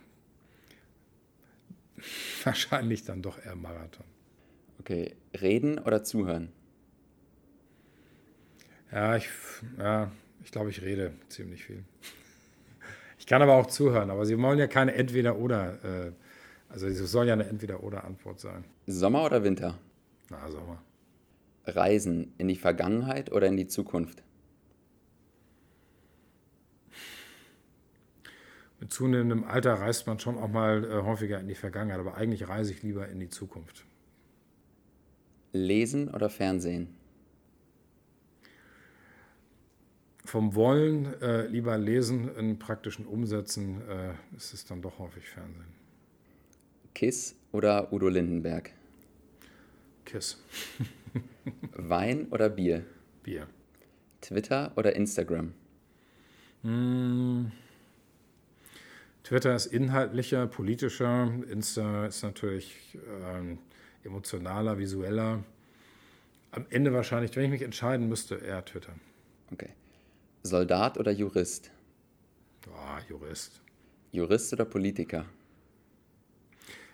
wahrscheinlich 2.44 3.04
dann 3.04 3.22
doch 3.22 3.44
eher 3.44 3.56
Marathon. 3.56 4.06
Okay, 4.80 5.16
reden 5.40 5.80
oder 5.80 6.04
zuhören? 6.04 6.52
Ja, 8.92 9.16
ich, 9.16 9.30
ja, 9.78 10.12
ich 10.44 10.52
glaube, 10.52 10.70
ich 10.70 10.82
rede 10.82 11.14
ziemlich 11.30 11.64
viel. 11.64 11.84
Ich 13.22 13.28
kann 13.28 13.44
aber 13.44 13.54
auch 13.54 13.68
zuhören, 13.68 14.10
aber 14.10 14.26
Sie 14.26 14.36
wollen 14.40 14.58
ja 14.58 14.66
keine 14.66 14.96
Entweder-Oder, 14.96 16.08
äh, 16.08 16.12
also 16.70 16.88
es 16.88 16.98
soll 16.98 17.28
ja 17.28 17.34
eine 17.34 17.48
Entweder-Oder-Antwort 17.48 18.40
sein. 18.40 18.66
Sommer 18.88 19.24
oder 19.24 19.44
Winter? 19.44 19.78
Na, 20.32 20.50
Sommer. 20.50 20.82
Reisen 21.68 22.34
in 22.40 22.48
die 22.48 22.56
Vergangenheit 22.56 23.32
oder 23.32 23.46
in 23.46 23.58
die 23.58 23.68
Zukunft? 23.68 24.24
Mit 28.80 28.92
zunehmendem 28.92 29.44
Alter 29.44 29.76
reist 29.76 30.08
man 30.08 30.18
schon 30.18 30.40
auch 30.40 30.50
mal 30.50 30.84
äh, 30.84 31.04
häufiger 31.04 31.40
in 31.40 31.48
die 31.48 31.54
Vergangenheit, 31.54 32.00
aber 32.00 32.16
eigentlich 32.16 32.50
reise 32.50 32.74
ich 32.74 32.82
lieber 32.82 33.08
in 33.08 33.20
die 33.20 33.30
Zukunft. 33.30 33.86
Lesen 35.52 36.10
oder 36.10 36.32
Fernsehen? 36.32 36.98
Vom 40.26 40.56
Wollen 40.56 41.20
äh, 41.22 41.48
lieber 41.48 41.78
lesen, 41.78 42.30
in 42.36 42.60
praktischen 42.60 43.06
Umsätzen 43.06 43.82
äh, 43.90 44.14
ist 44.36 44.54
es 44.54 44.66
dann 44.66 44.82
doch 44.82 45.00
häufig 45.00 45.28
Fernsehen. 45.28 45.74
Kiss 46.94 47.36
oder 47.52 47.92
Udo 47.92 48.10
Lindenberg? 48.10 48.72
Kiss. 50.06 50.38
Wein 51.74 52.28
oder 52.32 52.50
Bier? 52.50 52.86
Bier. 53.24 53.48
Twitter 54.22 54.72
oder 54.76 54.96
Instagram? 54.96 55.54
Twitter 59.24 59.56
ist 59.56 59.66
inhaltlicher, 59.68 60.46
politischer, 60.46 61.32
Insta 61.50 62.06
ist 62.06 62.22
natürlich 62.22 62.98
ähm, 63.26 63.58
emotionaler, 64.04 64.78
visueller. 64.78 65.44
Am 66.52 66.66
Ende 66.70 66.94
wahrscheinlich, 66.94 67.36
wenn 67.36 67.46
ich 67.46 67.50
mich 67.50 67.62
entscheiden 67.64 68.08
müsste, 68.10 68.36
eher 68.36 68.64
Twitter. 68.64 68.94
Okay. 69.52 69.70
Soldat 70.44 70.98
oder 70.98 71.12
Jurist? 71.12 71.72
Oh, 72.68 73.00
Jurist. 73.10 73.62
Jurist 74.12 74.54
oder 74.54 74.66
Politiker? 74.66 75.26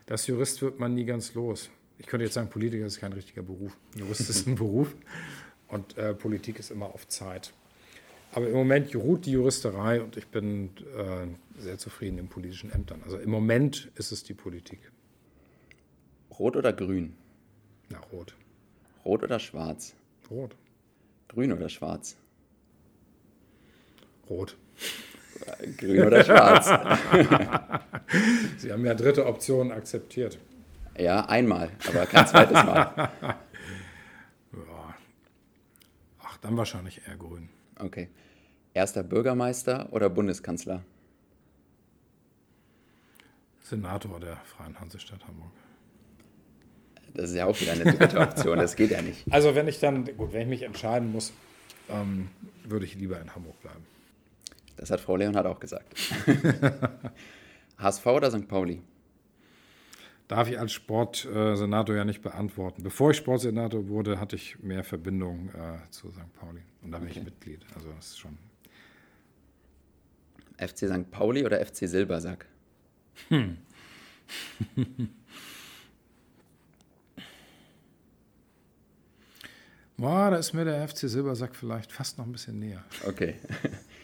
Das 0.05 0.27
Jurist 0.27 0.61
wird 0.61 0.79
man 0.79 0.93
nie 0.93 1.05
ganz 1.05 1.33
los. 1.33 1.69
Ich 1.97 2.05
könnte 2.05 2.25
jetzt 2.25 2.33
sagen, 2.33 2.49
Politiker 2.49 2.85
ist 2.85 2.99
kein 2.99 3.13
richtiger 3.13 3.41
Beruf. 3.41 3.75
Jurist 3.95 4.29
ist 4.29 4.47
ein 4.47 4.55
Beruf 4.63 4.95
und 5.67 5.97
äh, 5.97 6.13
Politik 6.13 6.59
ist 6.59 6.71
immer 6.71 6.87
auf 6.87 7.07
Zeit. 7.07 7.53
Aber 8.33 8.47
im 8.47 8.53
Moment 8.53 8.93
ruht 8.95 9.25
die 9.25 9.31
Juristerei 9.31 10.01
und 10.01 10.17
ich 10.17 10.27
bin 10.27 10.69
äh, 10.95 11.27
sehr 11.61 11.77
zufrieden 11.77 12.17
in 12.17 12.27
politischen 12.27 12.71
Ämtern. 12.71 13.01
Also 13.03 13.17
im 13.17 13.29
Moment 13.29 13.89
ist 13.95 14.11
es 14.11 14.23
die 14.23 14.33
Politik. 14.33 14.79
Rot 16.37 16.55
oder 16.55 16.73
grün? 16.73 17.15
Na, 17.89 17.99
rot. 18.11 18.35
Rot 19.05 19.23
oder 19.23 19.39
schwarz? 19.39 19.95
Rot. 20.29 20.55
Grün 21.29 21.51
oder 21.53 21.69
schwarz? 21.69 22.17
Rot. 24.29 24.57
Grün 25.77 26.05
oder 26.05 26.23
schwarz? 26.23 26.67
Sie 28.57 28.71
haben 28.71 28.85
ja 28.85 28.93
dritte 28.93 29.25
Option 29.25 29.71
akzeptiert. 29.71 30.39
ja, 30.97 31.25
einmal, 31.25 31.69
aber 31.87 32.05
kein 32.05 32.27
zweites 32.27 32.53
Mal. 32.63 33.09
Ja. 34.53 34.95
Ach, 36.23 36.37
dann 36.37 36.57
wahrscheinlich 36.57 37.01
eher 37.07 37.15
grün. 37.15 37.49
Okay. 37.77 38.09
Erster 38.73 39.03
Bürgermeister 39.03 39.87
oder 39.91 40.09
Bundeskanzler? 40.09 40.83
Senator 43.61 44.19
der 44.19 44.37
Freien 44.45 44.79
Hansestadt 44.79 45.27
Hamburg. 45.27 45.51
Das 47.13 47.29
ist 47.29 47.35
ja 47.35 47.45
auch 47.45 47.59
wieder 47.59 47.73
eine 47.73 47.83
dritte 47.93 48.19
Option, 48.19 48.57
das 48.57 48.75
geht 48.75 48.91
ja 48.91 49.01
nicht. 49.01 49.25
Also 49.31 49.55
wenn 49.55 49.67
ich 49.67 49.79
dann, 49.79 50.05
gut, 50.17 50.33
wenn 50.33 50.41
ich 50.41 50.47
mich 50.47 50.61
entscheiden 50.63 51.11
muss, 51.11 51.33
ähm, 51.89 52.29
würde 52.63 52.85
ich 52.85 52.95
lieber 52.95 53.19
in 53.19 53.33
Hamburg 53.35 53.59
bleiben. 53.61 53.85
Das 54.77 54.89
hat 54.91 54.99
Frau 55.01 55.15
Leonhardt 55.15 55.47
auch 55.47 55.59
gesagt. 55.59 55.95
HSV 57.77 58.05
oder 58.05 58.31
St. 58.31 58.47
Pauli? 58.47 58.81
Darf 60.27 60.49
ich 60.49 60.59
als 60.59 60.71
Sportsenator 60.73 61.95
ja 61.95 62.03
nicht 62.03 62.21
beantworten. 62.21 62.83
Bevor 62.83 63.11
ich 63.11 63.17
Sportsenator 63.17 63.87
wurde, 63.87 64.19
hatte 64.19 64.35
ich 64.35 64.59
mehr 64.59 64.83
Verbindung 64.83 65.49
äh, 65.49 65.89
zu 65.89 66.11
St. 66.11 66.33
Pauli. 66.33 66.61
Und 66.81 66.91
da 66.91 66.99
bin 66.99 67.07
ich 67.07 67.15
Okay. 67.17 67.25
Mitglied. 67.25 67.65
Also 67.75 67.91
das 67.93 68.07
ist 68.07 68.19
schon. 68.19 68.37
FC 70.57 70.87
St. 70.89 71.09
Pauli 71.11 71.45
oder 71.45 71.63
FC 71.65 71.87
Silbersack? 71.87 72.45
Boah, 79.97 80.29
da 80.29 80.37
ist 80.37 80.53
mir 80.53 80.65
der 80.65 80.87
FC 80.87 81.09
Silbersack 81.09 81.55
vielleicht 81.55 81.91
fast 81.91 82.17
noch 82.17 82.25
ein 82.25 82.31
bisschen 82.31 82.59
näher. 82.59 82.83
Okay. 83.07 83.35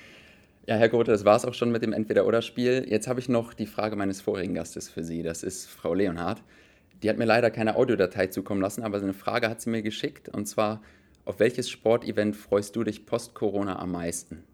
Ja, 0.66 0.76
Herr 0.76 0.88
Grote, 0.88 1.12
das 1.12 1.26
war 1.26 1.36
es 1.36 1.44
auch 1.44 1.54
schon 1.54 1.74
mit 1.74 1.84
dem 1.84 1.92
Entweder-Oder-Spiel. 1.92 2.86
Jetzt 2.88 3.10
habe 3.10 3.20
ich 3.20 3.28
noch 3.28 3.54
die 3.54 3.66
Frage 3.66 3.98
meines 3.98 4.22
vorigen 4.22 4.54
Gastes 4.54 4.88
für 4.88 5.04
Sie. 5.04 5.22
Das 5.22 5.44
ist 5.44 5.66
Frau 5.66 5.94
Leonhardt. 5.94 6.42
Die 7.02 7.10
hat 7.10 7.18
mir 7.18 7.26
leider 7.26 7.52
keine 7.52 7.76
Audiodatei 7.76 8.28
zukommen 8.28 8.62
lassen, 8.62 8.82
aber 8.82 8.98
eine 8.98 9.14
Frage 9.14 9.50
hat 9.50 9.60
sie 9.60 9.70
mir 9.70 9.82
geschickt. 9.82 10.30
Und 10.30 10.46
zwar, 10.46 10.82
auf 11.26 11.40
welches 11.40 11.70
Sportevent 11.70 12.38
freust 12.38 12.78
du 12.78 12.86
dich 12.86 13.06
post-Corona 13.06 13.78
am 13.78 13.92
meisten? 13.92 14.46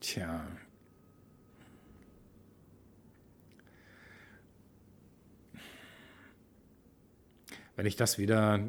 Tja. 0.00 0.46
Wenn 7.76 7.86
ich 7.86 7.96
das 7.96 8.18
wieder, 8.18 8.60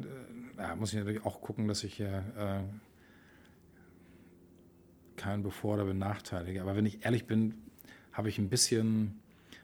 äh, 0.58 0.74
muss 0.76 0.94
ich 0.94 0.98
natürlich 0.98 1.26
auch 1.26 1.42
gucken, 1.42 1.68
dass 1.68 1.84
ich 1.84 1.92
hier 1.92 2.24
äh, 2.38 2.85
keinen 5.16 5.42
bevor 5.42 5.74
oder 5.74 5.84
benachteilige. 5.84 6.60
Aber 6.62 6.76
wenn 6.76 6.86
ich 6.86 7.04
ehrlich 7.04 7.26
bin, 7.26 7.54
habe 8.12 8.28
ich 8.28 8.38
ein 8.38 8.48
bisschen, 8.48 9.20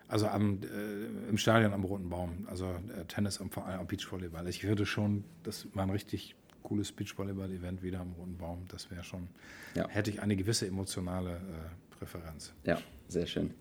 also 0.08 0.26
am, 0.28 0.60
äh, 0.62 1.28
im 1.28 1.38
Stadion 1.38 1.72
am 1.72 1.84
Roten 1.84 2.08
Baum, 2.08 2.46
also 2.50 2.66
äh, 2.66 3.04
Tennis 3.06 3.40
am 3.40 3.50
am 3.54 3.86
Beachvolleyball. 3.86 4.46
Ich 4.48 4.64
würde 4.64 4.84
schon, 4.86 5.24
das 5.42 5.66
war 5.74 5.84
ein 5.84 5.90
richtig 5.90 6.34
cooles 6.62 6.92
Beachvolleyball-Event 6.92 7.82
wieder 7.82 8.00
am 8.00 8.12
Roten 8.12 8.36
Baum. 8.36 8.64
Das 8.68 8.90
wäre 8.90 9.04
schon, 9.04 9.28
Ja. 9.74 9.88
hätte 9.88 10.10
ich 10.10 10.22
eine 10.22 10.36
gewisse 10.36 10.66
emotionale 10.66 11.36
äh, 11.36 11.94
Präferenz. 11.98 12.52
Ja, 12.64 12.78
sehr 13.08 13.26
schön. 13.26 13.52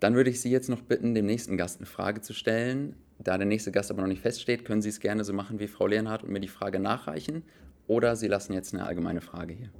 Dann 0.00 0.14
würde 0.14 0.30
ich 0.30 0.40
Sie 0.40 0.50
jetzt 0.50 0.68
noch 0.68 0.82
bitten, 0.82 1.14
dem 1.14 1.26
nächsten 1.26 1.56
Gast 1.56 1.78
eine 1.78 1.86
Frage 1.86 2.20
zu 2.20 2.32
stellen. 2.32 2.94
Da 3.18 3.36
der 3.36 3.46
nächste 3.46 3.72
Gast 3.72 3.90
aber 3.90 4.00
noch 4.02 4.08
nicht 4.08 4.22
feststeht, 4.22 4.64
können 4.64 4.80
Sie 4.80 4.88
es 4.88 5.00
gerne 5.00 5.24
so 5.24 5.32
machen 5.32 5.58
wie 5.58 5.66
Frau 5.66 5.86
Leonhardt 5.88 6.22
und 6.22 6.30
mir 6.30 6.40
die 6.40 6.48
Frage 6.48 6.78
nachreichen. 6.78 7.42
Oder 7.88 8.14
Sie 8.14 8.28
lassen 8.28 8.52
jetzt 8.52 8.74
eine 8.74 8.86
allgemeine 8.86 9.20
Frage 9.20 9.54
hier. 9.54 9.70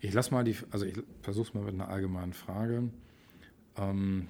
Ich 0.00 0.12
lasse 0.14 0.32
mal 0.32 0.44
die, 0.44 0.56
also 0.70 0.86
ich 0.86 0.94
versuche 1.22 1.48
es 1.48 1.54
mal 1.54 1.64
mit 1.64 1.74
einer 1.74 1.88
allgemeinen 1.88 2.32
Frage. 2.32 2.90
Ähm, 3.76 4.28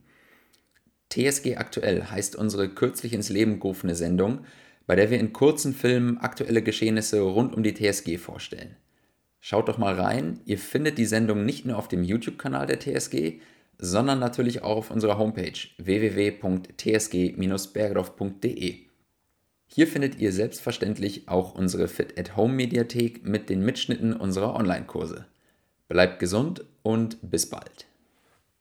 TSG 1.11 1.57
Aktuell 1.57 2.05
heißt 2.05 2.35
unsere 2.35 2.69
kürzlich 2.69 3.13
ins 3.13 3.29
Leben 3.29 3.59
gerufene 3.59 3.93
Sendung, 3.93 4.45
bei 4.87 4.95
der 4.95 5.11
wir 5.11 5.19
in 5.19 5.31
kurzen 5.31 5.75
Filmen 5.75 6.17
aktuelle 6.17 6.63
Geschehnisse 6.63 7.21
rund 7.21 7.55
um 7.55 7.61
die 7.61 7.75
TSG 7.75 8.17
vorstellen. 8.17 8.77
Schaut 9.45 9.67
doch 9.67 9.77
mal 9.77 9.99
rein, 9.99 10.39
ihr 10.45 10.57
findet 10.57 10.97
die 10.97 11.05
Sendung 11.05 11.43
nicht 11.43 11.65
nur 11.65 11.77
auf 11.77 11.89
dem 11.89 12.05
YouTube-Kanal 12.05 12.65
der 12.65 12.79
TSG, 12.79 13.41
sondern 13.77 14.19
natürlich 14.19 14.61
auch 14.61 14.77
auf 14.77 14.89
unserer 14.89 15.17
Homepage 15.17 15.51
www.tsg-bergedorf.de. 15.77 18.75
Hier 19.67 19.87
findet 19.87 20.17
ihr 20.17 20.31
selbstverständlich 20.31 21.27
auch 21.27 21.55
unsere 21.55 21.89
Fit 21.89 22.17
at 22.17 22.37
Home 22.37 22.53
Mediathek 22.53 23.25
mit 23.25 23.49
den 23.49 23.65
Mitschnitten 23.65 24.13
unserer 24.13 24.55
Online-Kurse. 24.55 25.25
Bleibt 25.89 26.19
gesund 26.19 26.63
und 26.81 27.17
bis 27.29 27.49
bald. 27.49 27.87